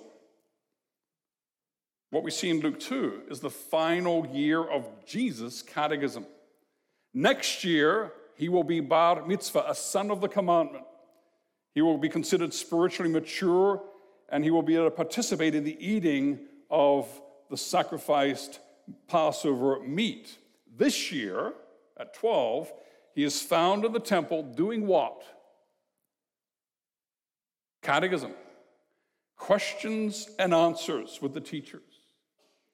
What 2.12 2.24
we 2.24 2.32
see 2.32 2.50
in 2.50 2.62
Luke 2.62 2.80
2 2.80 3.24
is 3.30 3.42
the 3.42 3.50
final 3.50 4.26
year 4.28 4.64
of 4.64 4.88
Jesus' 5.06 5.62
catechism. 5.62 6.26
Next 7.14 7.66
year, 7.66 8.14
he 8.36 8.48
will 8.48 8.64
be 8.64 8.80
bar 8.80 9.26
mitzvah, 9.26 9.66
a 9.68 9.76
son 9.76 10.12
of 10.12 10.22
the 10.22 10.30
commandment. 10.30 10.86
He 11.74 11.82
will 11.82 11.98
be 11.98 12.08
considered 12.08 12.54
spiritually 12.54 13.12
mature 13.12 13.84
and 14.30 14.46
he 14.46 14.50
will 14.50 14.64
be 14.64 14.76
able 14.76 14.86
to 14.86 14.92
participate 14.92 15.56
in 15.56 15.66
the 15.66 15.78
eating 15.86 16.40
of 16.70 17.10
the 17.50 17.58
sacrificed 17.58 18.60
Passover 19.08 19.80
meat. 19.82 20.38
This 20.78 21.12
year, 21.12 21.54
at 21.98 22.14
12, 22.14 22.72
he 23.14 23.24
is 23.24 23.42
found 23.42 23.86
in 23.86 23.94
the 23.94 24.00
temple 24.00 24.44
doing 24.44 24.86
what? 24.88 25.24
Catechism. 27.82 28.34
Questions 29.38 30.30
and 30.40 30.54
answers 30.54 31.20
with 31.22 31.34
the 31.34 31.42
teachers. 31.42 31.82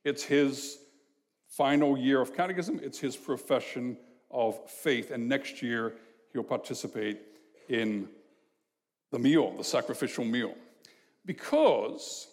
It's 0.03 0.23
his 0.23 0.77
final 1.47 1.97
year 1.97 2.21
of 2.21 2.35
catechism, 2.35 2.79
it's 2.81 2.99
his 2.99 3.15
profession 3.15 3.97
of 4.31 4.69
faith. 4.69 5.11
And 5.11 5.27
next 5.27 5.61
year, 5.61 5.93
he'll 6.31 6.43
participate 6.43 7.19
in 7.69 8.07
the 9.11 9.19
meal, 9.19 9.55
the 9.57 9.63
sacrificial 9.63 10.23
meal. 10.23 10.55
Because 11.25 12.27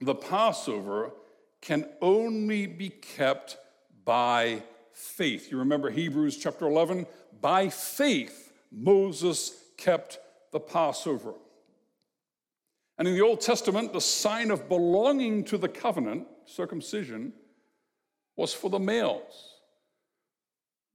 the 0.00 0.14
Passover 0.14 1.12
can 1.60 1.88
only 2.00 2.66
be 2.66 2.88
kept 2.88 3.56
by 4.04 4.62
faith. 4.92 5.50
You 5.50 5.58
remember 5.58 5.90
Hebrews 5.90 6.36
chapter 6.36 6.66
11? 6.66 7.06
By 7.40 7.68
faith, 7.68 8.52
Moses 8.70 9.54
kept 9.76 10.18
the 10.52 10.60
Passover. 10.60 11.34
And 12.98 13.06
in 13.06 13.14
the 13.14 13.22
Old 13.22 13.40
Testament, 13.40 13.92
the 13.92 14.00
sign 14.00 14.50
of 14.50 14.68
belonging 14.68 15.44
to 15.44 15.58
the 15.58 15.68
covenant, 15.68 16.26
circumcision, 16.46 17.32
was 18.36 18.52
for 18.52 18.70
the 18.70 18.78
males. 18.78 19.54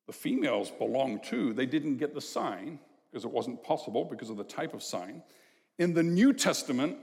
The 0.08 0.14
females 0.14 0.70
belonged 0.70 1.24
too. 1.24 1.54
They 1.54 1.66
didn't 1.66 1.98
get 1.98 2.14
the 2.14 2.22
sign 2.22 2.80
because 3.10 3.24
it 3.24 3.32
wasn't 3.32 3.64
possible 3.64 4.04
because 4.04 4.30
of 4.30 4.38
the 4.38 4.44
type 4.44 4.74
of 4.74 4.84
sign. 4.84 5.24
In 5.80 5.94
the 5.94 6.04
New 6.04 6.34
Testament, 6.34 6.98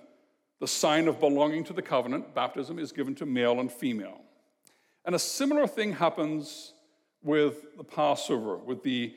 the 0.60 0.68
sign 0.68 1.08
of 1.08 1.18
belonging 1.18 1.64
to 1.64 1.72
the 1.72 1.82
covenant, 1.82 2.34
baptism, 2.34 2.78
is 2.78 2.92
given 2.92 3.14
to 3.16 3.26
male 3.26 3.60
and 3.60 3.72
female. 3.72 4.20
And 5.04 5.14
a 5.14 5.18
similar 5.18 5.66
thing 5.66 5.94
happens 5.94 6.74
with 7.22 7.76
the 7.76 7.84
Passover, 7.84 8.58
with 8.58 8.82
the 8.82 9.14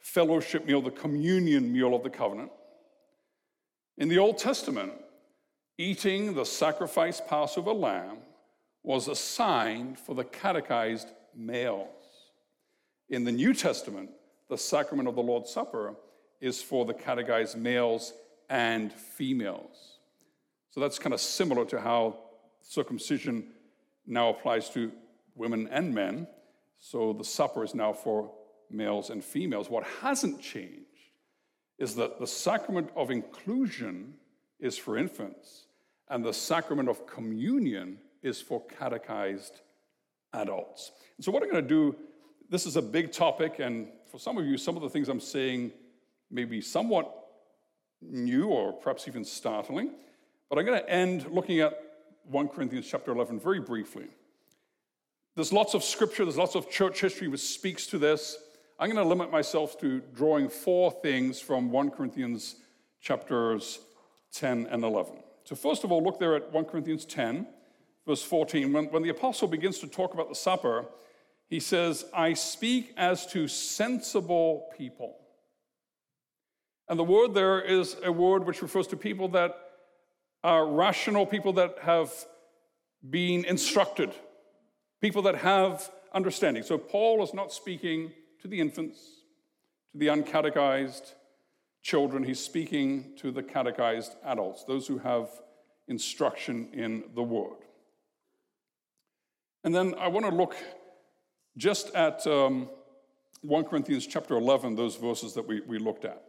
fellowship 0.00 0.66
meal, 0.66 0.82
the 0.82 0.90
communion 0.90 1.72
meal 1.72 1.94
of 1.94 2.02
the 2.02 2.10
covenant. 2.10 2.50
In 3.98 4.08
the 4.08 4.18
Old 4.18 4.38
Testament, 4.38 4.92
eating 5.78 6.34
the 6.34 6.44
sacrificed 6.44 7.26
Passover 7.28 7.72
lamb 7.72 8.18
was 8.82 9.08
a 9.08 9.14
sign 9.14 9.94
for 9.94 10.14
the 10.14 10.24
catechized 10.24 11.08
males. 11.36 11.88
In 13.08 13.24
the 13.24 13.32
New 13.32 13.54
Testament, 13.54 14.10
the 14.48 14.58
sacrament 14.58 15.08
of 15.08 15.14
the 15.14 15.22
Lord's 15.22 15.50
Supper 15.50 15.94
is 16.40 16.62
for 16.62 16.84
the 16.84 16.94
catechized 16.94 17.56
males 17.56 18.12
and 18.48 18.92
females. 18.92 19.89
So 20.70 20.80
that's 20.80 20.98
kind 20.98 21.12
of 21.12 21.20
similar 21.20 21.64
to 21.66 21.80
how 21.80 22.16
circumcision 22.62 23.48
now 24.06 24.30
applies 24.30 24.70
to 24.70 24.92
women 25.34 25.68
and 25.70 25.94
men. 25.94 26.26
So 26.78 27.12
the 27.12 27.24
supper 27.24 27.64
is 27.64 27.74
now 27.74 27.92
for 27.92 28.32
males 28.70 29.10
and 29.10 29.24
females. 29.24 29.68
What 29.68 29.84
hasn't 30.00 30.40
changed 30.40 30.86
is 31.78 31.94
that 31.96 32.20
the 32.20 32.26
sacrament 32.26 32.90
of 32.94 33.10
inclusion 33.10 34.14
is 34.60 34.76
for 34.76 34.96
infants 34.96 35.66
and 36.10 36.24
the 36.24 36.32
sacrament 36.32 36.88
of 36.88 37.06
communion 37.06 37.98
is 38.22 38.40
for 38.40 38.62
catechized 38.66 39.60
adults. 40.32 40.92
And 41.16 41.24
so, 41.24 41.32
what 41.32 41.42
I'm 41.42 41.50
going 41.50 41.62
to 41.62 41.68
do, 41.68 41.96
this 42.50 42.66
is 42.66 42.76
a 42.76 42.82
big 42.82 43.12
topic, 43.12 43.60
and 43.60 43.88
for 44.10 44.18
some 44.18 44.36
of 44.36 44.44
you, 44.44 44.58
some 44.58 44.76
of 44.76 44.82
the 44.82 44.90
things 44.90 45.08
I'm 45.08 45.20
saying 45.20 45.72
may 46.30 46.44
be 46.44 46.60
somewhat 46.60 47.14
new 48.02 48.48
or 48.48 48.72
perhaps 48.72 49.06
even 49.08 49.24
startling. 49.24 49.92
But 50.50 50.58
I'm 50.58 50.66
going 50.66 50.80
to 50.80 50.90
end 50.90 51.30
looking 51.30 51.60
at 51.60 51.80
1 52.24 52.48
Corinthians 52.48 52.88
chapter 52.90 53.12
11 53.12 53.38
very 53.38 53.60
briefly. 53.60 54.08
There's 55.36 55.52
lots 55.52 55.74
of 55.74 55.84
scripture, 55.84 56.24
there's 56.24 56.36
lots 56.36 56.56
of 56.56 56.68
church 56.68 57.00
history 57.00 57.28
which 57.28 57.40
speaks 57.40 57.86
to 57.86 57.98
this. 57.98 58.36
I'm 58.78 58.90
going 58.90 59.02
to 59.02 59.08
limit 59.08 59.30
myself 59.30 59.78
to 59.80 60.00
drawing 60.12 60.48
four 60.48 60.90
things 60.90 61.40
from 61.40 61.70
1 61.70 61.90
Corinthians 61.90 62.56
chapters 63.00 63.78
10 64.32 64.66
and 64.66 64.82
11. 64.82 65.14
So, 65.44 65.54
first 65.54 65.84
of 65.84 65.92
all, 65.92 66.02
look 66.02 66.18
there 66.18 66.34
at 66.34 66.52
1 66.52 66.64
Corinthians 66.64 67.04
10, 67.04 67.46
verse 68.06 68.22
14. 68.22 68.72
When, 68.72 68.86
when 68.86 69.02
the 69.02 69.08
apostle 69.10 69.46
begins 69.46 69.78
to 69.80 69.86
talk 69.86 70.14
about 70.14 70.28
the 70.28 70.34
supper, 70.34 70.86
he 71.46 71.60
says, 71.60 72.04
I 72.12 72.32
speak 72.34 72.92
as 72.96 73.24
to 73.28 73.46
sensible 73.46 74.68
people. 74.76 75.16
And 76.88 76.98
the 76.98 77.04
word 77.04 77.34
there 77.34 77.60
is 77.60 77.96
a 78.04 78.10
word 78.10 78.44
which 78.46 78.62
refers 78.62 78.88
to 78.88 78.96
people 78.96 79.28
that 79.28 79.69
are 80.42 80.66
rational, 80.66 81.26
people 81.26 81.52
that 81.54 81.78
have 81.82 82.12
been 83.08 83.44
instructed, 83.44 84.12
people 85.00 85.22
that 85.22 85.36
have 85.36 85.90
understanding. 86.12 86.62
So, 86.62 86.78
Paul 86.78 87.22
is 87.22 87.34
not 87.34 87.52
speaking 87.52 88.12
to 88.40 88.48
the 88.48 88.60
infants, 88.60 88.98
to 89.92 89.98
the 89.98 90.08
uncatechized, 90.08 91.14
children, 91.82 92.24
he's 92.24 92.40
speaking 92.40 93.12
to 93.16 93.30
the 93.30 93.42
catechized 93.42 94.14
adults, 94.24 94.64
those 94.64 94.86
who 94.86 94.98
have 94.98 95.28
instruction 95.88 96.68
in 96.72 97.04
the 97.14 97.22
word. 97.22 97.56
And 99.64 99.74
then 99.74 99.94
I 99.98 100.08
want 100.08 100.26
to 100.26 100.34
look 100.34 100.56
just 101.56 101.94
at 101.94 102.26
um, 102.26 102.68
1 103.42 103.64
Corinthians 103.64 104.06
chapter 104.06 104.36
11, 104.36 104.74
those 104.76 104.96
verses 104.96 105.34
that 105.34 105.46
we, 105.46 105.60
we 105.60 105.78
looked 105.78 106.04
at. 106.04 106.22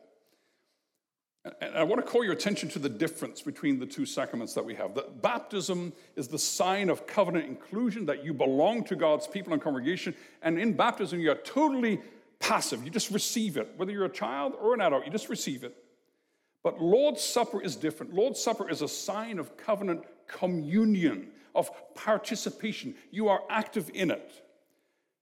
And 1.43 1.75
I 1.75 1.83
want 1.83 2.05
to 2.05 2.09
call 2.09 2.23
your 2.23 2.33
attention 2.33 2.69
to 2.69 2.79
the 2.79 2.89
difference 2.89 3.41
between 3.41 3.79
the 3.79 3.85
two 3.85 4.05
sacraments 4.05 4.53
that 4.53 4.63
we 4.63 4.75
have. 4.75 4.93
That 4.93 5.23
baptism 5.23 5.91
is 6.15 6.27
the 6.27 6.37
sign 6.37 6.89
of 6.89 7.07
covenant 7.07 7.47
inclusion, 7.47 8.05
that 8.05 8.23
you 8.23 8.31
belong 8.31 8.83
to 8.85 8.95
God's 8.95 9.25
people 9.25 9.51
and 9.53 9.61
congregation. 9.61 10.13
And 10.43 10.59
in 10.59 10.73
baptism, 10.73 11.19
you 11.19 11.31
are 11.31 11.35
totally 11.35 11.99
passive. 12.39 12.83
You 12.83 12.91
just 12.91 13.09
receive 13.09 13.57
it. 13.57 13.73
Whether 13.75 13.91
you're 13.91 14.05
a 14.05 14.09
child 14.09 14.53
or 14.61 14.75
an 14.75 14.81
adult, 14.81 15.05
you 15.05 15.11
just 15.11 15.29
receive 15.29 15.63
it. 15.63 15.75
But 16.63 16.79
Lord's 16.79 17.23
Supper 17.23 17.59
is 17.59 17.75
different. 17.75 18.13
Lord's 18.13 18.39
Supper 18.39 18.69
is 18.69 18.83
a 18.83 18.87
sign 18.87 19.39
of 19.39 19.57
covenant 19.57 20.03
communion, 20.27 21.29
of 21.55 21.71
participation. 21.95 22.93
You 23.09 23.29
are 23.29 23.41
active 23.49 23.89
in 23.95 24.11
it. 24.11 24.45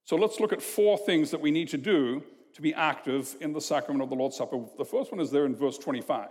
So 0.04 0.16
let's 0.16 0.38
look 0.38 0.52
at 0.52 0.60
four 0.60 0.98
things 0.98 1.30
that 1.30 1.40
we 1.40 1.50
need 1.50 1.68
to 1.68 1.78
do 1.78 2.22
to 2.60 2.62
be 2.62 2.74
active 2.74 3.36
in 3.40 3.54
the 3.54 3.60
sacrament 3.60 4.02
of 4.02 4.10
the 4.10 4.14
Lord's 4.14 4.36
Supper. 4.36 4.60
The 4.76 4.84
first 4.84 5.10
one 5.10 5.18
is 5.18 5.30
there 5.30 5.46
in 5.46 5.56
verse 5.56 5.78
25. 5.78 6.30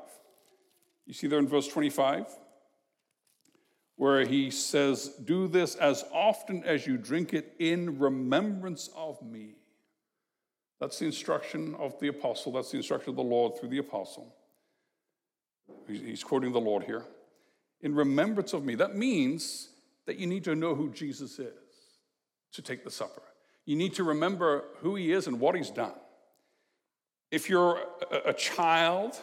You 1.08 1.14
see 1.14 1.26
there 1.26 1.40
in 1.40 1.48
verse 1.48 1.68
25? 1.68 2.28
Where 3.96 4.24
he 4.24 4.52
says, 4.52 5.10
Do 5.24 5.48
this 5.48 5.74
as 5.76 6.06
often 6.14 6.64
as 6.64 6.86
you 6.86 6.98
drink 6.98 7.34
it 7.34 7.56
in 7.58 7.98
remembrance 7.98 8.92
of 8.96 9.20
me. 9.24 9.56
That's 10.80 11.00
the 11.00 11.06
instruction 11.06 11.76
of 11.80 12.00
the 12.00 12.10
apostle. 12.10 12.52
That's 12.52 12.70
the 12.70 12.78
instruction 12.78 13.10
of 13.10 13.16
the 13.16 13.24
Lord 13.24 13.60
through 13.60 13.70
the 13.70 13.80
apostle. 13.80 14.36
He's 15.88 16.24
quoting 16.24 16.52
the 16.52 16.62
Lord 16.62 16.84
here. 16.84 17.06
In 17.82 17.96
remembrance 17.96 18.54
of 18.54 18.64
me. 18.64 18.76
That 18.76 18.96
means 18.96 19.70
that 20.06 20.18
you 20.18 20.28
need 20.28 20.44
to 20.44 20.56
know 20.56 20.76
who 20.76 20.92
Jesus 20.92 21.40
is 21.40 21.54
to 22.54 22.62
take 22.62 22.84
the 22.84 22.92
supper. 22.92 23.24
You 23.66 23.76
need 23.76 23.96
to 23.96 24.04
remember 24.04 24.66
who 24.78 24.96
he 24.96 25.12
is 25.12 25.26
and 25.26 25.40
what 25.40 25.56
he's 25.56 25.72
done. 25.72 25.94
If 27.32 27.48
you're 27.48 27.80
a 28.26 28.34
child, 28.34 29.16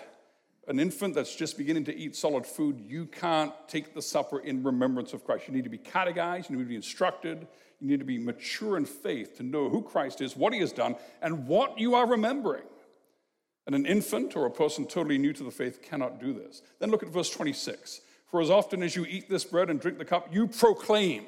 an 0.69 0.79
infant 0.79 1.14
that's 1.14 1.35
just 1.35 1.59
beginning 1.59 1.85
to 1.87 1.97
eat 1.97 2.14
solid 2.14 2.47
food, 2.47 2.81
you 2.81 3.07
can't 3.07 3.53
take 3.66 3.95
the 3.95 4.03
supper 4.03 4.38
in 4.38 4.62
remembrance 4.62 5.12
of 5.12 5.25
Christ. 5.25 5.49
You 5.49 5.55
need 5.55 5.64
to 5.64 5.71
be 5.71 5.79
catechized, 5.79 6.49
you 6.49 6.57
need 6.57 6.62
to 6.62 6.69
be 6.69 6.77
instructed, 6.77 7.49
you 7.81 7.88
need 7.88 7.99
to 7.99 8.05
be 8.05 8.19
mature 8.19 8.77
in 8.77 8.85
faith 8.85 9.37
to 9.38 9.42
know 9.42 9.69
who 9.69 9.83
Christ 9.83 10.21
is, 10.21 10.37
what 10.37 10.53
he 10.53 10.61
has 10.61 10.73
done, 10.73 10.95
and 11.21 11.49
what 11.49 11.79
you 11.79 11.97
are 11.97 12.07
remembering. 12.07 12.64
And 13.66 13.75
an 13.75 13.87
infant 13.87 14.37
or 14.37 14.47
a 14.47 14.51
person 14.51 14.87
totally 14.87 15.19
new 15.19 15.33
to 15.33 15.42
the 15.42 15.51
faith 15.51 15.83
cannot 15.83 16.21
do 16.21 16.33
this. 16.33 16.62
Then 16.79 16.92
look 16.92 17.03
at 17.03 17.09
verse 17.09 17.31
26. 17.31 18.01
For 18.31 18.40
as 18.40 18.51
often 18.51 18.85
as 18.85 18.95
you 18.95 19.05
eat 19.05 19.29
this 19.29 19.45
bread 19.45 19.69
and 19.69 19.81
drink 19.81 19.99
the 19.99 20.05
cup, 20.05 20.33
you 20.33 20.47
proclaim 20.47 21.25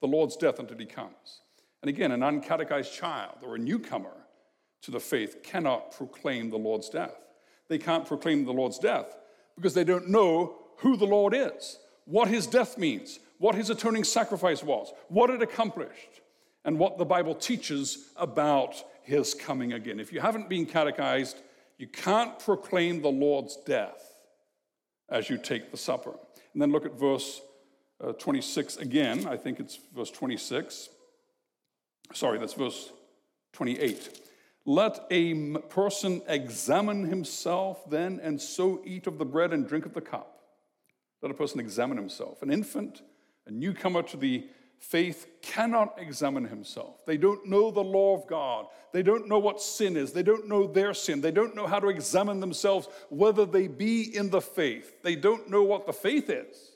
the 0.00 0.08
Lord's 0.08 0.36
death 0.36 0.58
until 0.58 0.78
he 0.78 0.86
comes. 0.86 1.40
And 1.82 1.88
again, 1.88 2.10
an 2.10 2.20
uncatechized 2.20 2.92
child 2.92 3.38
or 3.42 3.54
a 3.54 3.58
newcomer 3.58 4.10
to 4.82 4.90
the 4.90 5.00
faith 5.00 5.42
cannot 5.42 5.92
proclaim 5.96 6.50
the 6.50 6.58
Lord's 6.58 6.88
death. 6.88 7.16
They 7.68 7.78
can't 7.78 8.06
proclaim 8.06 8.44
the 8.44 8.52
Lord's 8.52 8.78
death 8.78 9.16
because 9.56 9.74
they 9.74 9.84
don't 9.84 10.08
know 10.08 10.56
who 10.78 10.96
the 10.96 11.06
Lord 11.06 11.34
is, 11.34 11.78
what 12.04 12.28
his 12.28 12.46
death 12.46 12.78
means, 12.78 13.18
what 13.38 13.54
his 13.54 13.70
atoning 13.70 14.04
sacrifice 14.04 14.62
was, 14.62 14.92
what 15.08 15.30
it 15.30 15.42
accomplished, 15.42 16.20
and 16.64 16.78
what 16.78 16.98
the 16.98 17.04
Bible 17.04 17.34
teaches 17.34 18.10
about 18.16 18.82
his 19.02 19.34
coming 19.34 19.72
again. 19.72 20.00
If 20.00 20.12
you 20.12 20.20
haven't 20.20 20.48
been 20.48 20.66
catechized, 20.66 21.38
you 21.78 21.86
can't 21.86 22.38
proclaim 22.38 23.02
the 23.02 23.10
Lord's 23.10 23.56
death 23.56 24.14
as 25.08 25.30
you 25.30 25.38
take 25.38 25.70
the 25.70 25.76
supper. 25.76 26.14
And 26.52 26.62
then 26.62 26.72
look 26.72 26.86
at 26.86 26.98
verse 26.98 27.40
uh, 28.02 28.12
26 28.12 28.78
again. 28.78 29.26
I 29.26 29.36
think 29.36 29.60
it's 29.60 29.78
verse 29.94 30.10
26. 30.10 30.88
Sorry, 32.12 32.38
that's 32.38 32.54
verse 32.54 32.92
28. 33.52 34.20
Let 34.68 35.06
a 35.12 35.32
person 35.68 36.22
examine 36.26 37.04
himself 37.04 37.88
then, 37.88 38.18
and 38.20 38.42
so 38.42 38.82
eat 38.84 39.06
of 39.06 39.16
the 39.16 39.24
bread 39.24 39.52
and 39.52 39.66
drink 39.66 39.86
of 39.86 39.94
the 39.94 40.00
cup. 40.00 40.40
Let 41.22 41.30
a 41.30 41.34
person 41.34 41.60
examine 41.60 41.96
himself. 41.96 42.42
An 42.42 42.50
infant, 42.50 43.02
a 43.46 43.52
newcomer 43.52 44.02
to 44.02 44.16
the 44.16 44.44
faith, 44.80 45.28
cannot 45.40 45.94
examine 45.98 46.44
himself. 46.44 47.06
They 47.06 47.16
don't 47.16 47.46
know 47.46 47.70
the 47.70 47.82
law 47.82 48.16
of 48.16 48.26
God. 48.26 48.66
They 48.92 49.04
don't 49.04 49.28
know 49.28 49.38
what 49.38 49.62
sin 49.62 49.96
is. 49.96 50.12
They 50.12 50.24
don't 50.24 50.48
know 50.48 50.66
their 50.66 50.94
sin. 50.94 51.20
They 51.20 51.30
don't 51.30 51.54
know 51.54 51.68
how 51.68 51.78
to 51.78 51.88
examine 51.88 52.40
themselves, 52.40 52.88
whether 53.08 53.46
they 53.46 53.68
be 53.68 54.16
in 54.16 54.30
the 54.30 54.40
faith. 54.40 55.00
They 55.04 55.14
don't 55.14 55.48
know 55.48 55.62
what 55.62 55.86
the 55.86 55.92
faith 55.92 56.28
is. 56.28 56.72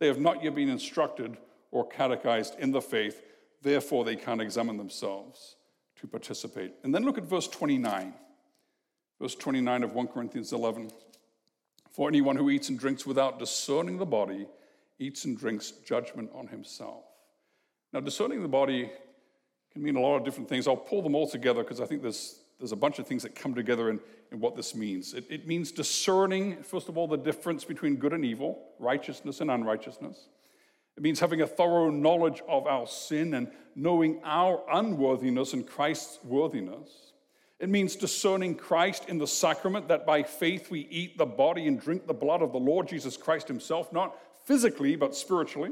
They 0.00 0.08
have 0.08 0.20
not 0.20 0.42
yet 0.42 0.56
been 0.56 0.68
instructed 0.68 1.36
or 1.70 1.86
catechized 1.86 2.58
in 2.58 2.72
the 2.72 2.82
faith. 2.82 3.22
Therefore, 3.62 4.04
they 4.04 4.16
can't 4.16 4.42
examine 4.42 4.76
themselves 4.76 5.54
to 6.04 6.10
participate. 6.10 6.74
And 6.82 6.94
then 6.94 7.04
look 7.04 7.16
at 7.16 7.24
verse 7.24 7.48
29. 7.48 8.12
Verse 9.20 9.34
29 9.34 9.84
of 9.84 9.94
1 9.94 10.08
Corinthians 10.08 10.52
11. 10.52 10.90
For 11.92 12.08
anyone 12.08 12.36
who 12.36 12.50
eats 12.50 12.68
and 12.68 12.78
drinks 12.78 13.06
without 13.06 13.38
discerning 13.38 13.96
the 13.96 14.06
body 14.06 14.46
eats 14.98 15.24
and 15.24 15.38
drinks 15.38 15.70
judgment 15.70 16.30
on 16.34 16.48
himself. 16.48 17.04
Now, 17.92 18.00
discerning 18.00 18.42
the 18.42 18.48
body 18.48 18.90
can 19.72 19.82
mean 19.82 19.96
a 19.96 20.00
lot 20.00 20.16
of 20.16 20.24
different 20.24 20.48
things. 20.48 20.68
I'll 20.68 20.76
pull 20.76 21.00
them 21.00 21.14
all 21.14 21.28
together 21.28 21.62
because 21.62 21.80
I 21.80 21.86
think 21.86 22.02
there's, 22.02 22.40
there's 22.58 22.72
a 22.72 22.76
bunch 22.76 22.98
of 22.98 23.06
things 23.06 23.22
that 23.22 23.34
come 23.34 23.54
together 23.54 23.88
in, 23.88 23.98
in 24.30 24.40
what 24.40 24.56
this 24.56 24.74
means. 24.74 25.14
It, 25.14 25.24
it 25.30 25.46
means 25.46 25.72
discerning, 25.72 26.62
first 26.62 26.88
of 26.88 26.98
all, 26.98 27.08
the 27.08 27.16
difference 27.16 27.64
between 27.64 27.96
good 27.96 28.12
and 28.12 28.24
evil, 28.24 28.58
righteousness 28.78 29.40
and 29.40 29.50
unrighteousness. 29.50 30.28
It 30.96 31.02
means 31.02 31.20
having 31.20 31.40
a 31.40 31.46
thorough 31.46 31.90
knowledge 31.90 32.42
of 32.48 32.66
our 32.66 32.86
sin 32.86 33.34
and 33.34 33.50
knowing 33.74 34.20
our 34.22 34.62
unworthiness 34.72 35.52
and 35.52 35.66
Christ's 35.66 36.22
worthiness. 36.22 37.12
It 37.58 37.68
means 37.68 37.96
discerning 37.96 38.54
Christ 38.54 39.08
in 39.08 39.18
the 39.18 39.26
sacrament, 39.26 39.88
that 39.88 40.06
by 40.06 40.22
faith 40.22 40.70
we 40.70 40.80
eat 40.90 41.18
the 41.18 41.26
body 41.26 41.66
and 41.66 41.80
drink 41.80 42.06
the 42.06 42.14
blood 42.14 42.42
of 42.42 42.52
the 42.52 42.58
Lord 42.58 42.88
Jesus 42.88 43.16
Christ 43.16 43.48
Himself, 43.48 43.92
not 43.92 44.16
physically, 44.44 44.96
but 44.96 45.16
spiritually. 45.16 45.70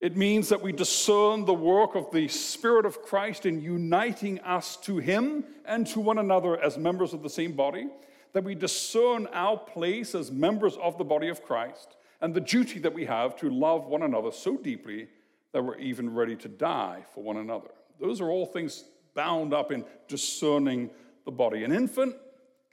It 0.00 0.16
means 0.16 0.48
that 0.48 0.62
we 0.62 0.72
discern 0.72 1.44
the 1.44 1.54
work 1.54 1.94
of 1.94 2.10
the 2.12 2.28
Spirit 2.28 2.86
of 2.86 3.02
Christ 3.02 3.46
in 3.46 3.60
uniting 3.60 4.38
us 4.40 4.76
to 4.78 4.98
Him 4.98 5.44
and 5.64 5.86
to 5.88 6.00
one 6.00 6.18
another 6.18 6.60
as 6.60 6.78
members 6.78 7.12
of 7.12 7.22
the 7.22 7.30
same 7.30 7.52
body, 7.52 7.88
that 8.32 8.44
we 8.44 8.54
discern 8.54 9.26
our 9.32 9.56
place 9.56 10.14
as 10.14 10.30
members 10.30 10.76
of 10.76 10.98
the 10.98 11.04
body 11.04 11.28
of 11.28 11.42
Christ 11.42 11.96
and 12.20 12.34
the 12.34 12.40
duty 12.40 12.78
that 12.80 12.94
we 12.94 13.04
have 13.04 13.36
to 13.36 13.50
love 13.50 13.86
one 13.86 14.02
another 14.02 14.32
so 14.32 14.56
deeply 14.56 15.08
that 15.52 15.62
we're 15.62 15.78
even 15.78 16.14
ready 16.14 16.36
to 16.36 16.48
die 16.48 17.04
for 17.14 17.22
one 17.22 17.36
another. 17.36 17.70
Those 18.00 18.20
are 18.20 18.30
all 18.30 18.46
things 18.46 18.84
bound 19.14 19.52
up 19.52 19.72
in 19.72 19.84
discerning 20.06 20.90
the 21.24 21.30
body. 21.30 21.64
An 21.64 21.72
infant 21.72 22.14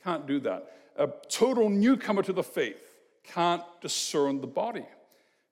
can't 0.04 0.28
do 0.28 0.40
that. 0.42 0.72
A 0.98 1.10
total 1.30 1.70
newcomer 1.70 2.24
to 2.24 2.34
the 2.34 2.44
faith 2.44 2.82
can't 3.24 3.64
discern 3.82 4.42
the 4.42 4.48
body 4.48 4.86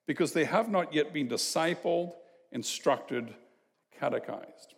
because 0.06 0.32
they 0.32 0.44
have 0.44 0.68
not 0.68 0.94
yet 0.94 1.12
been 1.12 1.28
discipled, 1.28 2.12
instructed, 2.52 3.34
catechized. 3.98 4.74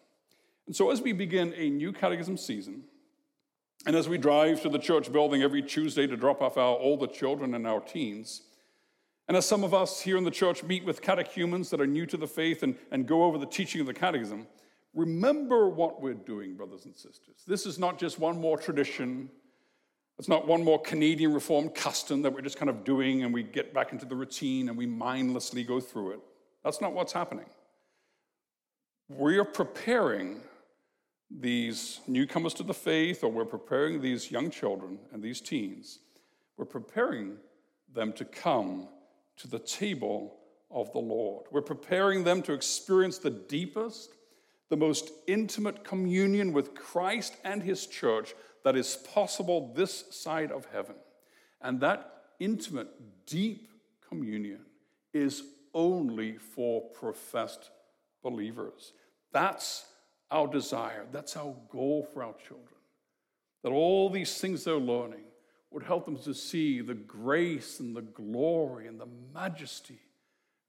And 0.66 0.74
so, 0.74 0.90
as 0.90 1.00
we 1.00 1.12
begin 1.12 1.54
a 1.56 1.70
new 1.70 1.92
catechism 1.92 2.36
season, 2.36 2.84
and 3.84 3.94
as 3.94 4.08
we 4.08 4.18
drive 4.18 4.62
to 4.62 4.68
the 4.68 4.78
church 4.78 5.12
building 5.12 5.42
every 5.42 5.62
Tuesday 5.62 6.06
to 6.06 6.16
drop 6.16 6.42
off 6.42 6.56
our 6.56 6.76
older 6.78 7.06
children 7.06 7.54
and 7.54 7.66
our 7.66 7.80
teens, 7.80 8.42
and 9.28 9.36
as 9.36 9.46
some 9.46 9.64
of 9.64 9.74
us 9.74 10.00
here 10.00 10.16
in 10.16 10.24
the 10.24 10.30
church 10.30 10.62
meet 10.62 10.84
with 10.84 11.02
catechumens 11.02 11.70
that 11.70 11.80
are 11.80 11.86
new 11.86 12.06
to 12.06 12.16
the 12.16 12.26
faith 12.26 12.62
and, 12.62 12.76
and 12.90 13.06
go 13.06 13.24
over 13.24 13.38
the 13.38 13.46
teaching 13.46 13.80
of 13.80 13.86
the 13.86 13.94
catechism, 13.94 14.46
remember 14.94 15.68
what 15.68 16.00
we're 16.00 16.14
doing, 16.14 16.54
brothers 16.54 16.84
and 16.84 16.94
sisters. 16.94 17.42
This 17.46 17.66
is 17.66 17.78
not 17.78 17.98
just 17.98 18.18
one 18.18 18.40
more 18.40 18.56
tradition. 18.56 19.28
It's 20.18 20.28
not 20.28 20.46
one 20.46 20.62
more 20.62 20.80
Canadian 20.80 21.34
Reformed 21.34 21.74
custom 21.74 22.22
that 22.22 22.32
we're 22.32 22.40
just 22.40 22.58
kind 22.58 22.70
of 22.70 22.84
doing 22.84 23.24
and 23.24 23.34
we 23.34 23.42
get 23.42 23.74
back 23.74 23.92
into 23.92 24.06
the 24.06 24.14
routine 24.14 24.68
and 24.68 24.78
we 24.78 24.86
mindlessly 24.86 25.64
go 25.64 25.80
through 25.80 26.12
it. 26.12 26.20
That's 26.64 26.80
not 26.80 26.92
what's 26.92 27.12
happening. 27.12 27.46
We 29.08 29.38
are 29.38 29.44
preparing 29.44 30.40
these 31.30 32.00
newcomers 32.06 32.54
to 32.54 32.62
the 32.62 32.74
faith, 32.74 33.24
or 33.24 33.30
we're 33.30 33.44
preparing 33.44 34.00
these 34.00 34.30
young 34.30 34.50
children 34.50 34.98
and 35.12 35.22
these 35.22 35.40
teens, 35.40 35.98
we're 36.56 36.64
preparing 36.64 37.36
them 37.92 38.12
to 38.12 38.24
come 38.24 38.88
to 39.38 39.48
the 39.48 39.58
table 39.58 40.38
of 40.70 40.92
the 40.92 40.98
Lord. 40.98 41.46
We're 41.50 41.62
preparing 41.62 42.24
them 42.24 42.42
to 42.42 42.52
experience 42.52 43.18
the 43.18 43.30
deepest, 43.30 44.14
the 44.68 44.76
most 44.76 45.10
intimate 45.26 45.84
communion 45.84 46.52
with 46.52 46.74
Christ 46.74 47.36
and 47.44 47.62
His 47.62 47.86
church 47.86 48.34
that 48.64 48.76
is 48.76 48.96
possible 49.14 49.72
this 49.74 50.04
side 50.10 50.50
of 50.50 50.66
heaven. 50.72 50.96
And 51.60 51.80
that 51.80 52.24
intimate, 52.40 52.88
deep 53.26 53.70
communion 54.08 54.60
is 55.12 55.42
only 55.72 56.36
for 56.36 56.82
professed 56.90 57.70
believers. 58.22 58.92
That's 59.32 59.86
our 60.30 60.48
desire, 60.48 61.06
that's 61.12 61.36
our 61.36 61.54
goal 61.70 62.08
for 62.12 62.24
our 62.24 62.34
children. 62.34 62.68
That 63.62 63.70
all 63.70 64.10
these 64.10 64.38
things 64.38 64.64
they're 64.64 64.76
learning 64.76 65.24
would 65.70 65.82
help 65.82 66.04
them 66.04 66.16
to 66.16 66.34
see 66.34 66.80
the 66.80 66.94
grace 66.94 67.80
and 67.80 67.94
the 67.94 68.02
glory 68.02 68.86
and 68.86 69.00
the 69.00 69.08
majesty, 69.34 69.98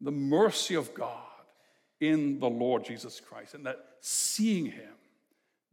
the 0.02 0.12
mercy 0.12 0.76
of 0.76 0.94
God 0.94 1.24
in 2.00 2.40
the 2.40 2.50
Lord 2.50 2.86
Jesus 2.86 3.20
Christ, 3.20 3.54
and 3.54 3.66
that 3.66 3.84
seeing 4.02 4.66
Him, 4.66 4.94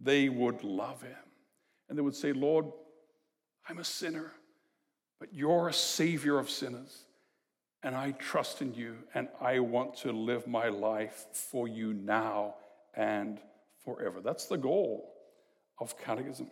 they 0.01 0.29
would 0.29 0.63
love 0.65 1.03
Him. 1.03 1.17
And 1.89 1.99
they 1.99 2.03
would 2.03 2.15
say, 2.15 2.33
Lord, 2.33 2.67
I'm 3.69 3.79
a 3.79 3.85
sinner, 3.85 4.33
but 5.19 5.35
you're 5.35 5.69
a 5.69 5.73
Savior 5.73 6.39
of 6.39 6.51
sinners, 6.51 7.05
and 7.83 7.95
I 7.95 8.13
trust 8.13 8.63
in 8.63 8.75
you, 8.75 8.97
and 9.15 9.29
I 9.41 9.59
want 9.59 9.97
to 9.99 10.13
live 10.13 10.47
my 10.47 10.69
life 10.69 11.27
for 11.33 11.69
you 11.69 11.93
now 11.93 12.55
and 12.95 13.39
forever. 13.85 14.21
That's 14.23 14.47
the 14.47 14.57
goal 14.57 15.13
of 15.79 15.99
catechism. 15.99 16.51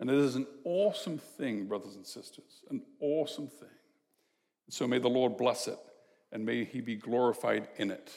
And 0.00 0.08
it 0.08 0.16
is 0.16 0.36
an 0.36 0.46
awesome 0.64 1.18
thing, 1.18 1.66
brothers 1.66 1.96
and 1.96 2.06
sisters, 2.06 2.62
an 2.70 2.82
awesome 3.00 3.48
thing. 3.48 3.68
So 4.70 4.86
may 4.86 4.98
the 4.98 5.08
Lord 5.08 5.36
bless 5.36 5.66
it 5.66 5.78
and 6.30 6.44
may 6.44 6.64
he 6.64 6.80
be 6.80 6.96
glorified 6.96 7.68
in 7.78 7.90
it. 7.90 8.12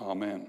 Amen. 0.00 0.48